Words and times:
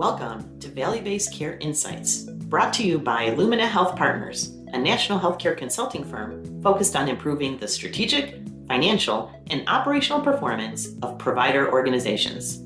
Welcome 0.00 0.58
to 0.60 0.68
Value 0.68 1.02
Based 1.02 1.30
Care 1.30 1.58
Insights, 1.58 2.22
brought 2.22 2.72
to 2.72 2.82
you 2.82 2.98
by 2.98 3.34
Lumina 3.34 3.66
Health 3.66 3.96
Partners, 3.96 4.56
a 4.68 4.78
national 4.78 5.20
healthcare 5.20 5.54
consulting 5.54 6.04
firm 6.04 6.62
focused 6.62 6.96
on 6.96 7.06
improving 7.06 7.58
the 7.58 7.68
strategic, 7.68 8.40
financial, 8.66 9.30
and 9.50 9.62
operational 9.68 10.22
performance 10.22 10.94
of 11.02 11.18
provider 11.18 11.70
organizations. 11.70 12.62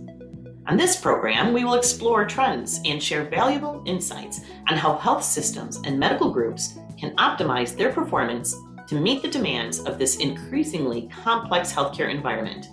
On 0.69 0.77
this 0.77 0.95
program, 0.95 1.53
we 1.53 1.65
will 1.65 1.75
explore 1.75 2.25
trends 2.25 2.79
and 2.85 3.03
share 3.03 3.25
valuable 3.25 3.83
insights 3.85 4.43
on 4.71 4.77
how 4.77 4.97
health 4.97 5.25
systems 5.25 5.81
and 5.85 5.99
medical 5.99 6.31
groups 6.31 6.79
can 6.97 7.17
optimize 7.17 7.77
their 7.77 7.93
performance 7.93 8.55
to 8.87 9.01
meet 9.01 9.23
the 9.23 9.29
demands 9.29 9.81
of 9.81 9.99
this 9.99 10.19
increasingly 10.19 11.09
complex 11.09 11.73
healthcare 11.73 12.15
environment 12.15 12.69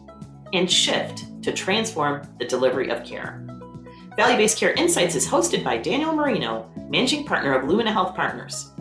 and 0.53 0.71
shift 0.71 1.25
to 1.41 1.51
transform 1.51 2.21
the 2.37 2.45
delivery 2.45 2.91
of 2.91 3.03
care. 3.03 3.43
Value 4.17 4.35
Based 4.35 4.57
Care 4.57 4.73
Insights 4.73 5.15
is 5.15 5.25
hosted 5.25 5.63
by 5.63 5.77
Daniel 5.77 6.11
Marino, 6.11 6.69
Managing 6.89 7.23
Partner 7.23 7.53
of 7.53 7.65
Lumina 7.65 7.93
Health 7.93 8.13
Partners. 8.13 8.71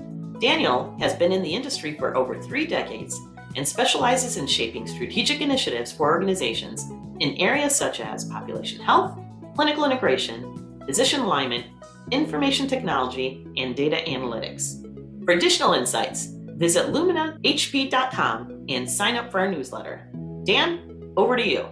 Daniel 0.40 0.96
has 0.98 1.14
been 1.14 1.30
in 1.30 1.40
the 1.40 1.54
industry 1.54 1.96
for 1.96 2.16
over 2.16 2.40
three 2.42 2.66
decades 2.66 3.16
and 3.54 3.66
specializes 3.66 4.38
in 4.38 4.46
shaping 4.46 4.88
strategic 4.88 5.40
initiatives 5.40 5.92
for 5.92 6.10
organizations 6.10 6.90
in 7.20 7.36
areas 7.36 7.76
such 7.76 8.00
as 8.00 8.24
population 8.24 8.80
health, 8.80 9.20
clinical 9.54 9.84
integration, 9.84 10.80
physician 10.84 11.20
alignment, 11.20 11.64
information 12.10 12.66
technology, 12.66 13.46
and 13.56 13.76
data 13.76 14.02
analytics. 14.08 14.82
For 15.24 15.34
additional 15.34 15.74
insights, 15.74 16.26
visit 16.56 16.86
luminahp.com 16.86 18.66
and 18.68 18.90
sign 18.90 19.14
up 19.14 19.30
for 19.30 19.38
our 19.38 19.50
newsletter. 19.50 20.10
Dan, 20.44 21.12
over 21.16 21.36
to 21.36 21.48
you. 21.48 21.66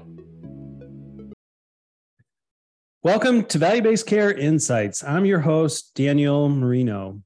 Welcome 3.04 3.44
to 3.44 3.58
Value 3.58 3.80
Based 3.80 4.08
Care 4.08 4.32
Insights. 4.32 5.04
I'm 5.04 5.24
your 5.24 5.38
host, 5.38 5.94
Daniel 5.94 6.48
Marino. 6.48 7.22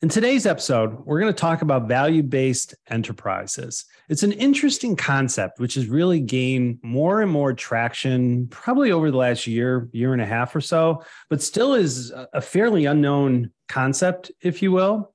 In 0.00 0.08
today's 0.08 0.46
episode, 0.46 1.04
we're 1.04 1.20
going 1.20 1.30
to 1.30 1.38
talk 1.38 1.60
about 1.60 1.86
value 1.86 2.22
based 2.22 2.74
enterprises. 2.88 3.84
It's 4.08 4.22
an 4.22 4.32
interesting 4.32 4.96
concept, 4.96 5.60
which 5.60 5.74
has 5.74 5.88
really 5.88 6.20
gained 6.20 6.78
more 6.82 7.20
and 7.20 7.30
more 7.30 7.52
traction 7.52 8.48
probably 8.48 8.92
over 8.92 9.10
the 9.10 9.18
last 9.18 9.46
year, 9.46 9.90
year 9.92 10.14
and 10.14 10.22
a 10.22 10.26
half 10.26 10.56
or 10.56 10.62
so, 10.62 11.04
but 11.28 11.42
still 11.42 11.74
is 11.74 12.10
a 12.32 12.40
fairly 12.40 12.86
unknown 12.86 13.52
concept, 13.68 14.32
if 14.40 14.62
you 14.62 14.72
will. 14.72 15.12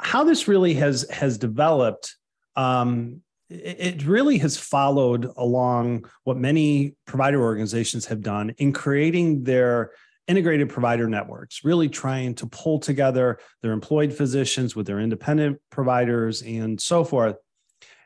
How 0.00 0.24
this 0.24 0.48
really 0.48 0.72
has, 0.74 1.04
has 1.10 1.36
developed 1.36 2.16
um, 2.56 3.20
it 3.52 4.04
really 4.04 4.38
has 4.38 4.56
followed 4.56 5.30
along 5.36 6.06
what 6.24 6.36
many 6.36 6.94
provider 7.06 7.40
organizations 7.40 8.06
have 8.06 8.22
done 8.22 8.50
in 8.58 8.72
creating 8.72 9.44
their 9.44 9.92
integrated 10.28 10.68
provider 10.68 11.08
networks, 11.08 11.64
really 11.64 11.88
trying 11.88 12.34
to 12.36 12.46
pull 12.46 12.78
together 12.78 13.38
their 13.60 13.72
employed 13.72 14.12
physicians 14.12 14.76
with 14.76 14.86
their 14.86 15.00
independent 15.00 15.60
providers 15.70 16.42
and 16.42 16.80
so 16.80 17.04
forth. 17.04 17.36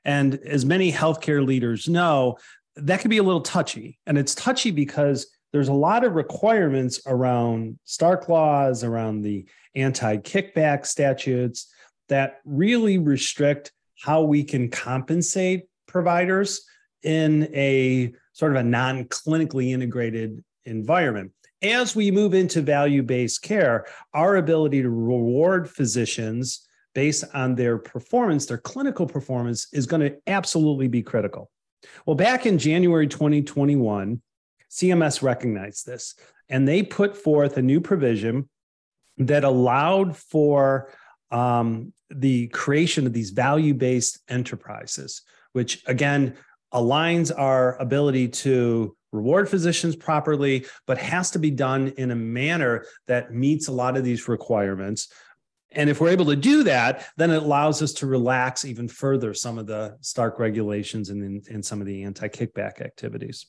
And 0.04 0.34
as 0.34 0.64
many 0.64 0.92
healthcare 0.92 1.44
leaders 1.44 1.88
know, 1.88 2.38
that 2.76 3.00
can 3.00 3.10
be 3.10 3.18
a 3.18 3.22
little 3.22 3.40
touchy. 3.40 3.98
And 4.06 4.16
it's 4.18 4.34
touchy 4.34 4.70
because 4.70 5.26
there's 5.52 5.68
a 5.68 5.74
lot 5.74 6.04
of 6.04 6.14
requirements 6.14 7.00
around 7.06 7.78
Stark 7.84 8.28
laws, 8.28 8.84
around 8.84 9.22
the 9.22 9.46
anti 9.74 10.16
kickback 10.16 10.86
statutes 10.86 11.72
that 12.08 12.40
really 12.44 12.98
restrict 12.98 13.72
how 14.00 14.22
we 14.22 14.44
can 14.44 14.70
compensate 14.70 15.64
providers 15.86 16.64
in 17.02 17.48
a 17.54 18.12
sort 18.32 18.52
of 18.52 18.58
a 18.58 18.64
non 18.64 19.04
clinically 19.04 19.70
integrated 19.72 20.42
environment 20.64 21.32
as 21.62 21.96
we 21.96 22.10
move 22.10 22.34
into 22.34 22.60
value 22.60 23.02
based 23.02 23.42
care, 23.42 23.86
our 24.14 24.36
ability 24.36 24.82
to 24.82 24.90
reward 24.90 25.68
physicians 25.68 26.66
based 26.94 27.24
on 27.34 27.54
their 27.54 27.78
performance, 27.78 28.46
their 28.46 28.58
clinical 28.58 29.06
performance, 29.06 29.66
is 29.72 29.86
going 29.86 30.00
to 30.00 30.16
absolutely 30.26 30.88
be 30.88 31.02
critical. 31.02 31.50
Well, 32.04 32.16
back 32.16 32.46
in 32.46 32.58
January 32.58 33.06
2021, 33.06 34.20
CMS 34.70 35.22
recognized 35.22 35.86
this 35.86 36.14
and 36.48 36.66
they 36.66 36.82
put 36.82 37.16
forth 37.16 37.56
a 37.56 37.62
new 37.62 37.80
provision 37.80 38.48
that 39.18 39.44
allowed 39.44 40.16
for 40.16 40.90
um, 41.30 41.92
the 42.10 42.48
creation 42.48 43.06
of 43.06 43.12
these 43.12 43.30
value 43.30 43.74
based 43.74 44.20
enterprises, 44.28 45.22
which 45.52 45.82
again 45.86 46.36
aligns 46.72 47.32
our 47.36 47.76
ability 47.80 48.28
to 48.28 48.96
reward 49.12 49.48
physicians 49.48 49.96
properly, 49.96 50.66
but 50.86 50.98
has 50.98 51.30
to 51.30 51.38
be 51.38 51.50
done 51.50 51.88
in 51.96 52.10
a 52.10 52.16
manner 52.16 52.84
that 53.06 53.32
meets 53.32 53.68
a 53.68 53.72
lot 53.72 53.96
of 53.96 54.04
these 54.04 54.28
requirements. 54.28 55.08
And 55.72 55.90
if 55.90 56.00
we're 56.00 56.10
able 56.10 56.26
to 56.26 56.36
do 56.36 56.62
that, 56.64 57.06
then 57.16 57.30
it 57.30 57.42
allows 57.42 57.82
us 57.82 57.92
to 57.94 58.06
relax 58.06 58.64
even 58.64 58.88
further 58.88 59.34
some 59.34 59.58
of 59.58 59.66
the 59.66 59.96
Stark 60.00 60.38
regulations 60.38 61.10
and, 61.10 61.46
and 61.48 61.64
some 61.64 61.80
of 61.80 61.86
the 61.86 62.04
anti 62.04 62.28
kickback 62.28 62.80
activities. 62.80 63.46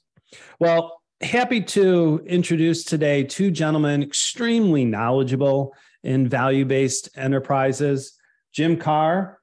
Well, 0.59 1.01
happy 1.21 1.61
to 1.61 2.21
introduce 2.25 2.83
today 2.83 3.23
two 3.23 3.51
gentlemen 3.51 4.03
extremely 4.03 4.85
knowledgeable 4.85 5.73
in 6.03 6.27
value 6.27 6.65
based 6.65 7.09
enterprises 7.17 8.13
Jim 8.53 8.77
Carr 8.77 9.39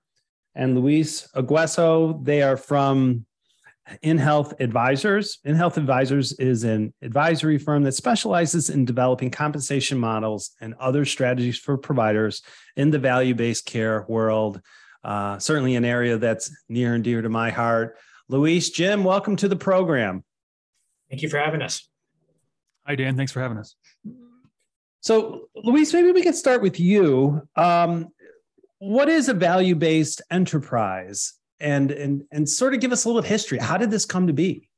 and 0.54 0.74
Luis 0.74 1.28
Agueso. 1.34 2.24
They 2.24 2.42
are 2.42 2.56
from 2.56 3.26
InHealth 4.02 4.60
Advisors. 4.60 5.38
InHealth 5.46 5.76
Advisors 5.76 6.32
is 6.32 6.64
an 6.64 6.94
advisory 7.02 7.58
firm 7.58 7.82
that 7.82 7.92
specializes 7.92 8.70
in 8.70 8.84
developing 8.84 9.30
compensation 9.30 9.98
models 9.98 10.52
and 10.60 10.74
other 10.74 11.04
strategies 11.04 11.58
for 11.58 11.76
providers 11.76 12.42
in 12.76 12.90
the 12.90 12.98
value 12.98 13.34
based 13.34 13.66
care 13.66 14.04
world. 14.08 14.60
Uh, 15.02 15.38
certainly, 15.38 15.76
an 15.76 15.84
area 15.84 16.16
that's 16.16 16.50
near 16.68 16.94
and 16.94 17.04
dear 17.04 17.20
to 17.20 17.28
my 17.28 17.50
heart. 17.50 17.98
Luis, 18.28 18.70
Jim, 18.70 19.04
welcome 19.04 19.36
to 19.36 19.48
the 19.48 19.56
program. 19.56 20.24
Thank 21.10 21.20
you 21.20 21.28
for 21.28 21.38
having 21.38 21.60
us. 21.60 21.86
Hi, 22.86 22.96
Dan. 22.96 23.16
Thanks 23.16 23.32
for 23.32 23.40
having 23.40 23.58
us. 23.58 23.76
So, 25.04 25.48
Luis, 25.54 25.92
maybe 25.92 26.12
we 26.12 26.22
could 26.22 26.34
start 26.34 26.62
with 26.62 26.80
you. 26.80 27.46
Um, 27.56 28.08
what 28.78 29.08
is 29.08 29.28
a 29.28 29.34
value 29.34 29.74
based 29.74 30.22
enterprise? 30.30 31.34
and 31.60 31.90
and 31.90 32.24
and 32.30 32.48
sort 32.48 32.74
of 32.74 32.80
give 32.80 32.92
us 32.92 33.04
a 33.04 33.08
little 33.08 33.22
bit 33.22 33.26
of 33.26 33.30
history. 33.30 33.58
How 33.58 33.76
did 33.76 33.90
this 33.90 34.04
come 34.04 34.26
to 34.26 34.32
be? 34.32 34.68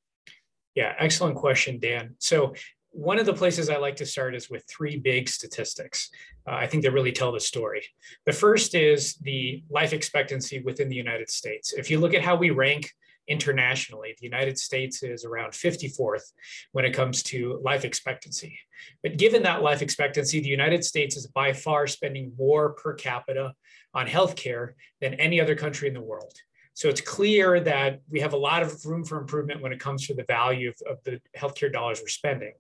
Yeah, 0.75 0.95
excellent 0.99 1.37
question, 1.37 1.79
Dan. 1.79 2.15
So 2.19 2.55
one 2.91 3.19
of 3.19 3.27
the 3.27 3.35
places 3.35 3.69
I 3.69 3.77
like 3.77 3.97
to 3.97 4.07
start 4.07 4.35
is 4.35 4.49
with 4.49 4.65
three 4.69 4.99
big 4.99 5.29
statistics. 5.29 6.11
Uh, 6.47 6.55
I 6.55 6.67
think 6.67 6.83
they 6.83 6.89
really 6.89 7.13
tell 7.13 7.33
the 7.33 7.41
story. 7.41 7.83
The 8.25 8.33
first 8.33 8.75
is 8.75 9.15
the 9.17 9.63
life 9.71 9.93
expectancy 9.93 10.61
within 10.63 10.89
the 10.89 10.97
United 10.97 11.29
States. 11.29 11.73
If 11.73 11.91
you 11.91 11.99
look 11.99 12.15
at 12.15 12.23
how 12.23 12.37
we 12.37 12.51
rank 12.51 12.93
internationally, 13.29 14.15
the 14.19 14.25
United 14.25 14.59
States 14.59 15.03
is 15.03 15.25
around 15.25 15.53
54th 15.53 16.33
when 16.73 16.85
it 16.85 16.93
comes 16.93 17.23
to 17.25 17.61
life 17.65 17.85
expectancy. 17.85 18.59
But 19.03 19.17
given 19.17 19.43
that 19.43 19.63
life 19.63 19.83
expectancy, 19.83 20.41
the 20.41 20.49
United 20.49 20.85
States 20.85 21.17
is 21.17 21.27
by 21.27 21.53
far 21.53 21.87
spending 21.87 22.33
more 22.39 22.73
per 22.75 22.95
capita 22.95 23.55
on 23.95 24.07
healthcare 24.07 24.73
than 25.01 25.15
any 25.15 25.41
other 25.41 25.55
country 25.55 25.89
in 25.89 25.95
the 25.95 26.01
world. 26.01 26.35
So 26.75 26.91
it's 26.91 27.01
clear 27.01 27.59
that 27.61 28.01
we 28.11 28.21
have 28.21 28.35
a 28.35 28.37
lot 28.37 28.63
of 28.63 28.85
room 28.85 29.03
for 29.03 29.19
improvement 29.19 29.63
when 29.63 29.73
it 29.73 29.81
comes 29.81 30.07
to 30.09 30.15
the 30.15 30.25
value 30.25 30.69
of, 30.69 30.77
of 30.87 31.05
the 31.05 31.21
healthcare 31.35 31.73
dollars 31.73 32.01
we're 32.03 32.09
spending. 32.09 32.53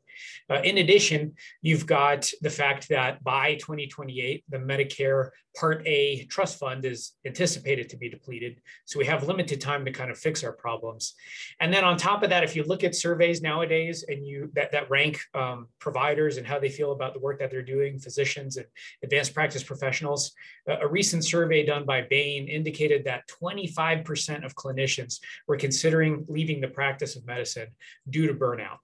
Uh, 0.49 0.60
in 0.62 0.78
addition, 0.78 1.34
you've 1.62 1.87
got 1.87 2.31
the 2.41 2.50
fact 2.50 2.88
that 2.88 3.22
by 3.22 3.54
2028, 3.56 4.44
the 4.49 4.59
Medicare 4.59 5.31
Part 5.56 5.87
A 5.87 6.27
trust 6.27 6.59
fund 6.59 6.84
is 6.84 7.12
anticipated 7.25 7.88
to 7.88 7.97
be 7.97 8.10
depleted. 8.10 8.60
So 8.84 8.99
we 8.99 9.06
have 9.06 9.26
limited 9.26 9.59
time 9.59 9.87
to 9.87 9.91
kind 9.91 10.10
of 10.10 10.19
fix 10.19 10.44
our 10.44 10.53
problems. 10.53 11.15
And 11.60 11.72
then 11.72 11.82
on 11.82 11.97
top 11.97 12.22
of 12.22 12.28
that, 12.28 12.44
if 12.44 12.55
you 12.55 12.62
look 12.65 12.84
at 12.84 12.94
surveys 12.94 13.41
nowadays 13.41 14.05
and 14.06 14.26
you 14.26 14.50
that, 14.55 14.73
that 14.73 14.90
rank 14.90 15.19
um, 15.35 15.69
providers 15.79 16.37
and 16.37 16.46
how 16.46 16.58
they 16.58 16.69
feel 16.69 16.93
about 16.93 17.14
the 17.14 17.20
work 17.20 17.38
that 17.38 17.50
they're 17.50 17.62
doing, 17.62 17.99
physicians 17.99 18.58
and 18.58 18.67
advanced 19.02 19.32
practice 19.32 19.62
professionals, 19.62 20.32
uh, 20.69 20.76
a 20.82 20.87
recent 20.87 21.25
survey 21.25 21.64
done 21.64 21.87
by 21.87 22.02
Bain 22.02 22.49
indicated 22.49 23.05
that 23.05 23.23
25% 23.43 24.44
of 24.44 24.55
clinicians 24.55 25.20
were 25.49 25.56
considering 25.56 26.26
leaving 26.29 26.61
the 26.61 26.69
practice 26.69 27.17
of 27.17 27.26
medicine 27.26 27.69
due 28.11 28.26
to 28.26 28.35
burnout. 28.35 28.79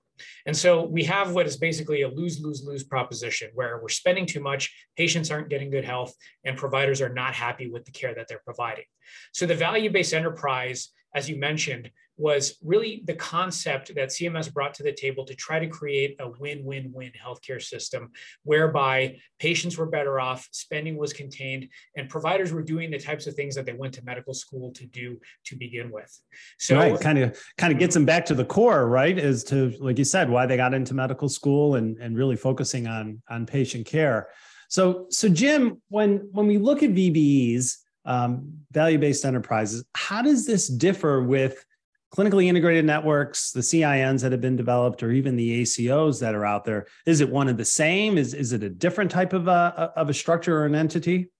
And 0.46 0.56
so 0.56 0.84
we 0.84 1.04
have 1.04 1.32
what 1.32 1.46
is 1.46 1.56
basically 1.56 2.02
a 2.02 2.08
lose, 2.08 2.40
lose, 2.40 2.64
lose 2.64 2.84
proposition 2.84 3.50
where 3.54 3.80
we're 3.82 3.88
spending 3.88 4.26
too 4.26 4.40
much, 4.40 4.72
patients 4.96 5.30
aren't 5.30 5.48
getting 5.48 5.70
good 5.70 5.84
health, 5.84 6.14
and 6.44 6.56
providers 6.56 7.00
are 7.00 7.12
not 7.12 7.34
happy 7.34 7.70
with 7.70 7.84
the 7.84 7.92
care 7.92 8.14
that 8.14 8.28
they're 8.28 8.42
providing. 8.44 8.84
So 9.32 9.46
the 9.46 9.54
value 9.54 9.90
based 9.90 10.14
enterprise, 10.14 10.88
as 11.14 11.28
you 11.28 11.36
mentioned, 11.36 11.90
was 12.22 12.56
really 12.62 13.02
the 13.04 13.14
concept 13.14 13.92
that 13.96 14.10
CMS 14.10 14.52
brought 14.52 14.74
to 14.74 14.84
the 14.84 14.92
table 14.92 15.24
to 15.24 15.34
try 15.34 15.58
to 15.58 15.66
create 15.66 16.14
a 16.20 16.28
win 16.38 16.64
win 16.64 16.92
win 16.94 17.10
healthcare 17.20 17.60
system 17.60 18.12
whereby 18.44 19.16
patients 19.40 19.76
were 19.76 19.86
better 19.86 20.20
off, 20.20 20.48
spending 20.52 20.96
was 20.96 21.12
contained, 21.12 21.66
and 21.96 22.08
providers 22.08 22.52
were 22.52 22.62
doing 22.62 22.92
the 22.92 22.98
types 22.98 23.26
of 23.26 23.34
things 23.34 23.56
that 23.56 23.66
they 23.66 23.72
went 23.72 23.92
to 23.92 24.04
medical 24.04 24.34
school 24.34 24.70
to 24.70 24.86
do 24.86 25.18
to 25.46 25.56
begin 25.56 25.90
with. 25.90 26.16
So, 26.60 26.76
right, 26.76 27.00
kind 27.00 27.18
of 27.18 27.36
kind 27.58 27.72
of 27.72 27.80
gets 27.80 27.92
them 27.92 28.04
back 28.04 28.24
to 28.26 28.34
the 28.34 28.44
core, 28.44 28.86
right? 28.86 29.18
Is 29.18 29.42
to, 29.44 29.74
like 29.80 29.98
you 29.98 30.04
said, 30.04 30.30
why 30.30 30.46
they 30.46 30.56
got 30.56 30.74
into 30.74 30.94
medical 30.94 31.28
school 31.28 31.74
and, 31.74 31.98
and 31.98 32.16
really 32.16 32.36
focusing 32.36 32.86
on, 32.86 33.20
on 33.28 33.46
patient 33.46 33.84
care. 33.84 34.28
So, 34.68 35.06
so 35.10 35.28
Jim, 35.28 35.82
when 35.88 36.28
when 36.30 36.46
we 36.46 36.56
look 36.56 36.84
at 36.84 36.90
VBEs, 36.90 37.78
um, 38.04 38.52
value-based 38.70 39.24
enterprises, 39.24 39.84
how 39.96 40.22
does 40.22 40.46
this 40.46 40.68
differ 40.68 41.20
with 41.22 41.64
clinically 42.14 42.46
integrated 42.46 42.84
networks, 42.84 43.52
the 43.52 43.62
CINs 43.62 44.22
that 44.22 44.32
have 44.32 44.40
been 44.40 44.56
developed, 44.56 45.02
or 45.02 45.10
even 45.10 45.36
the 45.36 45.62
ACOs 45.62 46.20
that 46.20 46.34
are 46.34 46.44
out 46.44 46.64
there? 46.64 46.86
Is 47.06 47.20
it 47.20 47.30
one 47.30 47.48
of 47.48 47.56
the 47.56 47.64
same? 47.64 48.18
Is 48.18 48.34
is 48.34 48.52
it 48.52 48.62
a 48.62 48.70
different 48.70 49.10
type 49.10 49.32
of 49.32 49.48
a 49.48 49.92
of 49.96 50.08
a 50.08 50.14
structure 50.14 50.58
or 50.58 50.66
an 50.66 50.74
entity? 50.74 51.30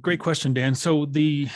Great 0.00 0.20
question, 0.20 0.52
Dan. 0.54 0.74
So 0.74 1.06
the 1.06 1.48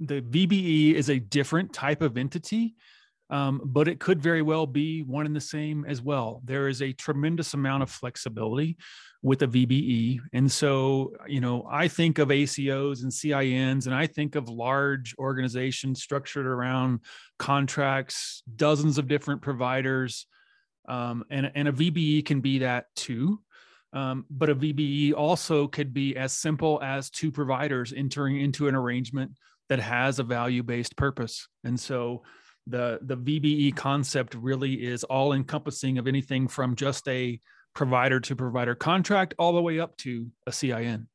the 0.00 0.20
VBE 0.20 0.94
is 0.94 1.08
a 1.08 1.18
different 1.18 1.72
type 1.72 2.02
of 2.02 2.18
entity 2.18 2.76
um, 3.30 3.60
but 3.64 3.88
it 3.88 3.98
could 3.98 4.22
very 4.22 4.42
well 4.42 4.66
be 4.66 5.02
one 5.02 5.26
and 5.26 5.34
the 5.34 5.40
same 5.40 5.84
as 5.86 6.00
well. 6.00 6.40
There 6.44 6.68
is 6.68 6.80
a 6.80 6.92
tremendous 6.92 7.54
amount 7.54 7.82
of 7.82 7.90
flexibility 7.90 8.76
with 9.22 9.42
a 9.42 9.46
VBE. 9.46 10.20
And 10.32 10.50
so, 10.50 11.12
you 11.26 11.40
know, 11.40 11.66
I 11.70 11.88
think 11.88 12.18
of 12.18 12.28
ACOs 12.28 13.02
and 13.02 13.12
CINs, 13.12 13.86
and 13.86 13.94
I 13.94 14.06
think 14.06 14.34
of 14.34 14.48
large 14.48 15.14
organizations 15.18 16.02
structured 16.02 16.46
around 16.46 17.00
contracts, 17.38 18.42
dozens 18.54 18.98
of 18.98 19.08
different 19.08 19.42
providers. 19.42 20.26
Um, 20.88 21.24
and, 21.30 21.50
and 21.54 21.68
a 21.68 21.72
VBE 21.72 22.24
can 22.24 22.40
be 22.40 22.60
that 22.60 22.86
too. 22.94 23.40
Um, 23.92 24.26
but 24.30 24.50
a 24.50 24.54
VBE 24.54 25.14
also 25.14 25.68
could 25.68 25.94
be 25.94 26.16
as 26.16 26.32
simple 26.32 26.80
as 26.82 27.10
two 27.10 27.32
providers 27.32 27.92
entering 27.96 28.40
into 28.40 28.68
an 28.68 28.74
arrangement 28.74 29.32
that 29.68 29.80
has 29.80 30.18
a 30.18 30.24
value 30.24 30.62
based 30.62 30.96
purpose. 30.96 31.48
And 31.64 31.78
so, 31.78 32.22
the 32.68 32.98
the 33.02 33.16
VBE 33.16 33.76
concept 33.76 34.34
really 34.34 34.84
is 34.84 35.04
all 35.04 35.32
encompassing 35.32 35.98
of 35.98 36.08
anything 36.08 36.48
from 36.48 36.74
just 36.74 37.06
a 37.08 37.40
provider 37.76 38.18
to 38.18 38.34
provider 38.34 38.74
contract 38.74 39.34
all 39.38 39.52
the 39.52 39.62
way 39.62 39.78
up 39.78 39.96
to 39.98 40.26
a 40.46 40.52
CIN. 40.52 41.06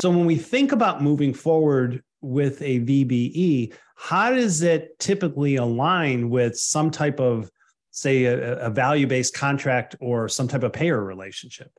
So 0.00 0.10
when 0.10 0.24
we 0.24 0.36
think 0.36 0.72
about 0.72 1.02
moving 1.02 1.32
forward 1.32 2.02
with 2.20 2.60
a 2.62 2.80
VBE, 2.80 3.74
how 3.94 4.32
does 4.32 4.62
it 4.62 4.98
typically 4.98 5.56
align 5.56 6.30
with 6.30 6.58
some 6.58 6.90
type 6.90 7.20
of 7.20 7.48
say 7.92 8.24
a, 8.24 8.58
a 8.58 8.70
value-based 8.70 9.34
contract 9.34 9.94
or 10.00 10.28
some 10.28 10.48
type 10.48 10.64
of 10.64 10.72
payer 10.72 11.02
relationship? 11.02 11.70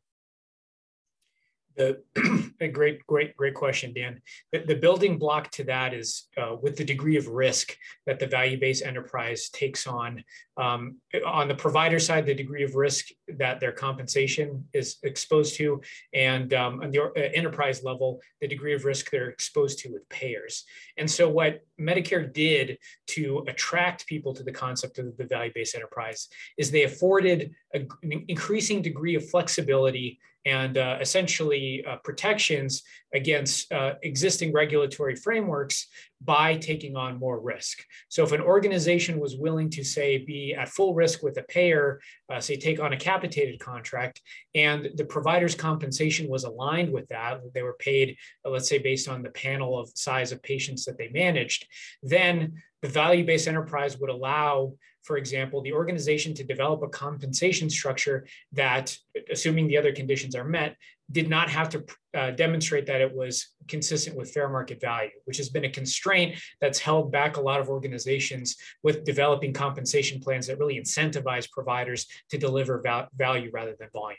The, 1.77 2.01
a 2.62 2.68
great, 2.68 3.06
great, 3.06 3.36
great 3.36 3.54
question, 3.54 3.94
Dan. 3.94 4.22
The, 4.51 4.60
the 4.60 4.75
building 4.75 5.18
block 5.18 5.51
to 5.51 5.63
that 5.66 5.94
is 5.94 6.27
uh, 6.38 6.56
with 6.62 6.77
the 6.77 6.86
degree 6.86 7.18
of 7.18 7.27
risk 7.27 7.77
that 8.06 8.19
the 8.19 8.27
value-based 8.27 8.83
enterprise 8.83 9.50
takes 9.50 9.86
on. 9.86 10.24
Um, 10.57 10.98
on 11.25 11.48
the 11.48 11.56
provider 11.56 12.00
side, 12.00 12.25
the 12.25 12.33
degree 12.33 12.63
of 12.63 12.75
risk 12.75 13.07
that 13.27 13.60
their 13.60 13.74
compensation 13.74 14.66
is 14.74 14.98
exposed 15.04 15.56
to, 15.56 15.81
and 16.13 16.54
um, 16.54 16.81
on 16.81 16.92
the 16.92 17.04
uh, 17.04 17.12
enterprise 17.16 17.83
level, 17.83 18.22
the 18.39 18.48
degree 18.48 18.74
of 18.74 18.86
risk 18.86 19.10
they're 19.10 19.30
exposed 19.30 19.80
to 19.80 19.89
with 19.92 20.07
payers. 20.10 20.63
And 20.98 21.10
so, 21.10 21.30
what 21.30 21.62
Medicare 21.80 22.31
did 22.31 22.77
to 23.07 23.44
attract 23.48 24.07
people 24.07 24.33
to 24.33 24.44
the 24.44 24.51
concept 24.51 24.98
of 24.98 25.18
the 25.18 25.25
value-based 25.25 25.75
enterprise 25.75 26.30
is 26.57 26.72
they 26.72 26.83
afforded 26.83 27.51
a, 27.74 27.80
an 28.04 28.25
increasing 28.27 28.81
degree 28.81 29.16
of 29.16 29.30
flexibility 29.30 30.19
and 30.45 30.77
uh, 30.77 30.97
essentially 31.01 31.83
uh, 31.86 31.97
protections 32.03 32.83
against 33.13 33.71
uh, 33.71 33.94
existing 34.03 34.53
regulatory 34.53 35.15
frameworks 35.15 35.88
by 36.21 36.56
taking 36.56 36.95
on 36.95 37.19
more 37.19 37.39
risk. 37.39 37.83
So 38.09 38.24
if 38.24 38.31
an 38.31 38.42
organization 38.42 39.19
was 39.19 39.38
willing 39.38 39.69
to 39.71 39.83
say 39.83 40.18
be 40.18 40.53
at 40.53 40.69
full 40.69 40.94
risk 40.94 41.24
with 41.24 41.38
a 41.38 41.44
payer, 41.44 42.00
uh, 42.31 42.39
say 42.39 42.57
take 42.57 42.80
on 42.80 42.94
a 42.94 42.97
capitated 42.97 43.59
contract, 43.59 44.21
and 44.53 44.89
the 44.95 45.06
provider's 45.06 45.56
compensation 45.56 46.27
was 46.27 46.44
aligned 46.44 46.91
with 46.91 47.07
that, 47.09 47.41
they 47.53 47.63
were 47.63 47.77
paid, 47.80 48.18
uh, 48.45 48.50
let's 48.50 48.69
say 48.69 48.77
based 48.77 49.07
on 49.07 49.24
the 49.24 49.30
panel 49.30 49.80
of 49.80 49.91
size 49.95 50.31
of 50.31 50.41
patients 50.44 50.86
that 50.86 50.98
they 50.98 51.09
managed, 51.09 51.68
then 52.03 52.62
the 52.81 52.89
value-based 52.89 53.48
enterprise 53.48 53.98
would 53.98 54.09
allow 54.09 54.74
for 55.05 55.17
example, 55.17 55.61
the 55.61 55.71
organization 55.71 56.33
to 56.33 56.43
develop 56.43 56.81
a 56.81 56.89
compensation 56.89 57.69
structure 57.69 58.25
that, 58.53 58.97
assuming 59.31 59.67
the 59.67 59.77
other 59.77 59.93
conditions 59.93 60.35
are 60.35 60.43
met, 60.43 60.75
did 61.11 61.29
not 61.29 61.47
have 61.49 61.69
to 61.69 61.85
uh, 62.15 62.31
demonstrate 62.31 62.87
that 62.87 63.01
it 63.01 63.15
was 63.15 63.53
consistent 63.67 64.17
with 64.17 64.31
fair 64.31 64.49
market 64.49 64.81
value, 64.81 65.11
which 65.25 65.37
has 65.37 65.49
been 65.49 65.65
a 65.65 65.69
constraint 65.69 66.35
that's 66.59 66.79
held 66.79 67.11
back 67.11 67.37
a 67.37 67.41
lot 67.41 67.59
of 67.59 67.69
organizations 67.69 68.55
with 68.81 69.03
developing 69.03 69.53
compensation 69.53 70.19
plans 70.19 70.47
that 70.47 70.57
really 70.57 70.79
incentivize 70.79 71.49
providers 71.49 72.07
to 72.31 72.37
deliver 72.39 72.81
val- 72.81 73.07
value 73.15 73.51
rather 73.53 73.75
than 73.79 73.87
volume. 73.93 74.17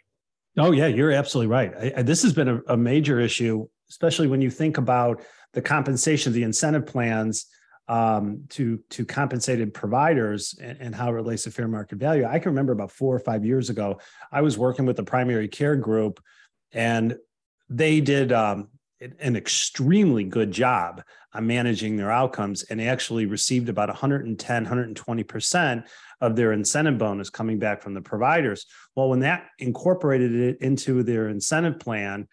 Oh, 0.56 0.70
yeah, 0.70 0.86
you're 0.86 1.10
absolutely 1.10 1.50
right. 1.50 1.74
I, 1.76 1.92
I, 1.98 2.02
this 2.02 2.22
has 2.22 2.32
been 2.32 2.48
a, 2.48 2.62
a 2.68 2.76
major 2.76 3.18
issue, 3.18 3.66
especially 3.90 4.28
when 4.28 4.40
you 4.40 4.50
think 4.50 4.78
about 4.78 5.22
the 5.52 5.62
compensation, 5.62 6.32
the 6.32 6.44
incentive 6.44 6.86
plans 6.86 7.46
um, 7.88 8.44
to 8.50 8.80
to 8.90 9.04
compensated 9.04 9.72
providers 9.72 10.54
and, 10.60 10.78
and, 10.80 10.94
how 10.94 11.08
it 11.08 11.12
relates 11.12 11.44
to 11.44 11.50
fair 11.50 11.68
market 11.68 11.98
value. 11.98 12.24
I 12.24 12.38
can 12.40 12.50
remember 12.50 12.72
about 12.72 12.90
four 12.90 13.14
or 13.14 13.20
five 13.20 13.44
years 13.44 13.70
ago, 13.70 14.00
I 14.32 14.40
was 14.40 14.58
working 14.58 14.86
with 14.86 14.98
a 14.98 15.04
primary 15.04 15.46
care 15.46 15.76
group, 15.76 16.20
and 16.72 17.16
they 17.68 18.00
did 18.00 18.32
um, 18.32 18.68
an 19.00 19.36
extremely 19.36 20.24
good 20.24 20.50
job 20.50 21.02
on 21.34 21.46
managing 21.46 21.96
their 21.96 22.10
outcomes 22.10 22.62
and 22.64 22.80
actually 22.80 23.26
received 23.26 23.68
about 23.68 23.88
110 23.88 24.66
120% 24.66 25.84
of 26.22 26.34
their 26.34 26.52
incentive 26.52 26.96
bonus 26.96 27.28
coming 27.28 27.58
back 27.58 27.82
from 27.82 27.92
the 27.92 28.00
providers 28.00 28.64
well 28.94 29.10
when 29.10 29.20
that 29.20 29.48
incorporated 29.58 30.32
it 30.34 30.58
into 30.62 31.02
their 31.02 31.28
incentive 31.28 31.78
plan 31.78 32.26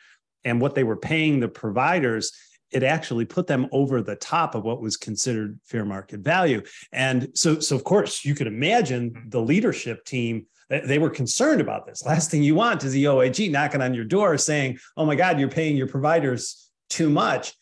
and 0.46 0.62
what 0.62 0.74
they 0.74 0.86
were 0.86 0.96
paying 0.96 1.40
the 1.40 1.48
providers 1.50 2.32
it 2.74 2.84
actually 2.84 3.26
put 3.26 3.48
them 3.48 3.68
over 3.72 4.02
the 4.02 4.16
top 4.16 4.56
of 4.56 4.64
what 4.64 4.82
was 4.82 4.98
considered 4.98 5.60
fair 5.64 5.86
market 5.86 6.22
value. 6.22 6.62
And 6.92 7.30
so, 7.34 7.60
so 7.60 7.76
of 7.76 7.84
course, 7.84 8.26
you 8.26 8.36
could 8.36 8.48
imagine 8.48 9.28
the 9.30 9.42
leadership 9.42 10.06
team 10.06 10.48
they 10.70 10.98
were 10.98 11.10
concerned 11.10 11.62
about 11.62 11.86
this. 11.86 12.04
Last 12.04 12.32
thing 12.32 12.42
you 12.42 12.56
want 12.56 12.84
is 12.84 12.94
the 12.94 13.08
OIG 13.08 13.52
knocking 13.52 13.82
on 13.82 13.94
your 13.94 14.06
door 14.06 14.38
saying, 14.38 14.80
"Oh 14.98 15.06
my 15.06 15.14
God, 15.14 15.40
you're 15.40 15.50
paying 15.50 15.78
your 15.78 15.88
providers 15.88 16.72
too 16.90 17.10
much." 17.10 17.54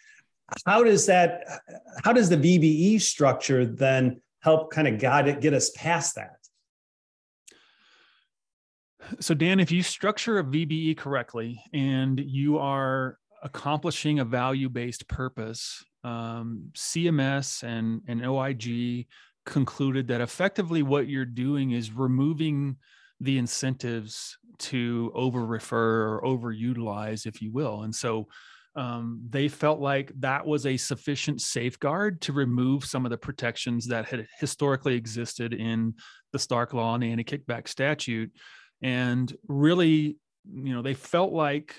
How 0.66 0.84
does 0.84 1.08
that? 1.08 1.44
How 2.04 2.14
does 2.14 2.30
the 2.30 2.38
VBE 2.38 3.02
structure 3.02 3.66
then 3.66 4.22
help 4.40 4.72
kind 4.72 4.88
of 4.88 5.00
guide 5.00 5.28
it, 5.28 5.42
get 5.42 5.54
us 5.54 5.72
past 5.72 6.16
that? 6.16 6.38
So, 9.20 9.34
Dan, 9.34 9.60
if 9.60 9.72
you 9.72 9.84
structure 9.84 10.40
a 10.40 10.44
VBE 10.44 10.96
correctly 10.96 11.62
and 11.74 12.20
you 12.20 12.60
are 12.60 13.18
accomplishing 13.42 14.20
a 14.20 14.26
value 14.26 14.70
based 14.70 15.08
purpose, 15.08 15.84
um, 16.04 16.72
CMS 16.76 17.64
and, 17.64 18.02
and 18.08 18.26
OIG 18.26 19.08
concluded 19.46 20.08
that 20.08 20.22
effectively 20.22 20.84
what 20.84 21.08
you're 21.08 21.26
doing 21.26 21.72
is 21.72 21.92
removing 21.92 22.78
the 23.20 23.38
incentives 23.38 24.38
to 24.60 25.12
over 25.16 25.46
refer 25.46 26.08
or 26.08 26.26
over 26.26 26.52
utilize, 26.52 27.26
if 27.26 27.42
you 27.42 27.52
will. 27.52 27.84
And 27.84 27.94
so 27.94 28.28
um, 28.76 29.22
they 29.30 29.48
felt 29.48 29.80
like 29.80 30.12
that 30.20 30.46
was 30.46 30.66
a 30.66 30.78
sufficient 30.78 31.42
safeguard 31.42 32.22
to 32.22 32.34
remove 32.34 32.86
some 32.86 33.06
of 33.06 33.10
the 33.10 33.18
protections 33.18 33.88
that 33.88 34.06
had 34.06 34.28
historically 34.40 34.96
existed 34.96 35.54
in 35.54 35.96
the 36.32 36.40
Stark 36.40 36.74
Law 36.74 36.94
and 36.94 37.04
the 37.04 37.12
anti 37.12 37.24
kickback 37.24 37.68
statute. 37.68 38.32
And 38.82 39.36
really, 39.48 40.18
you 40.52 40.74
know, 40.74 40.82
they 40.82 40.94
felt 40.94 41.34
like 41.34 41.76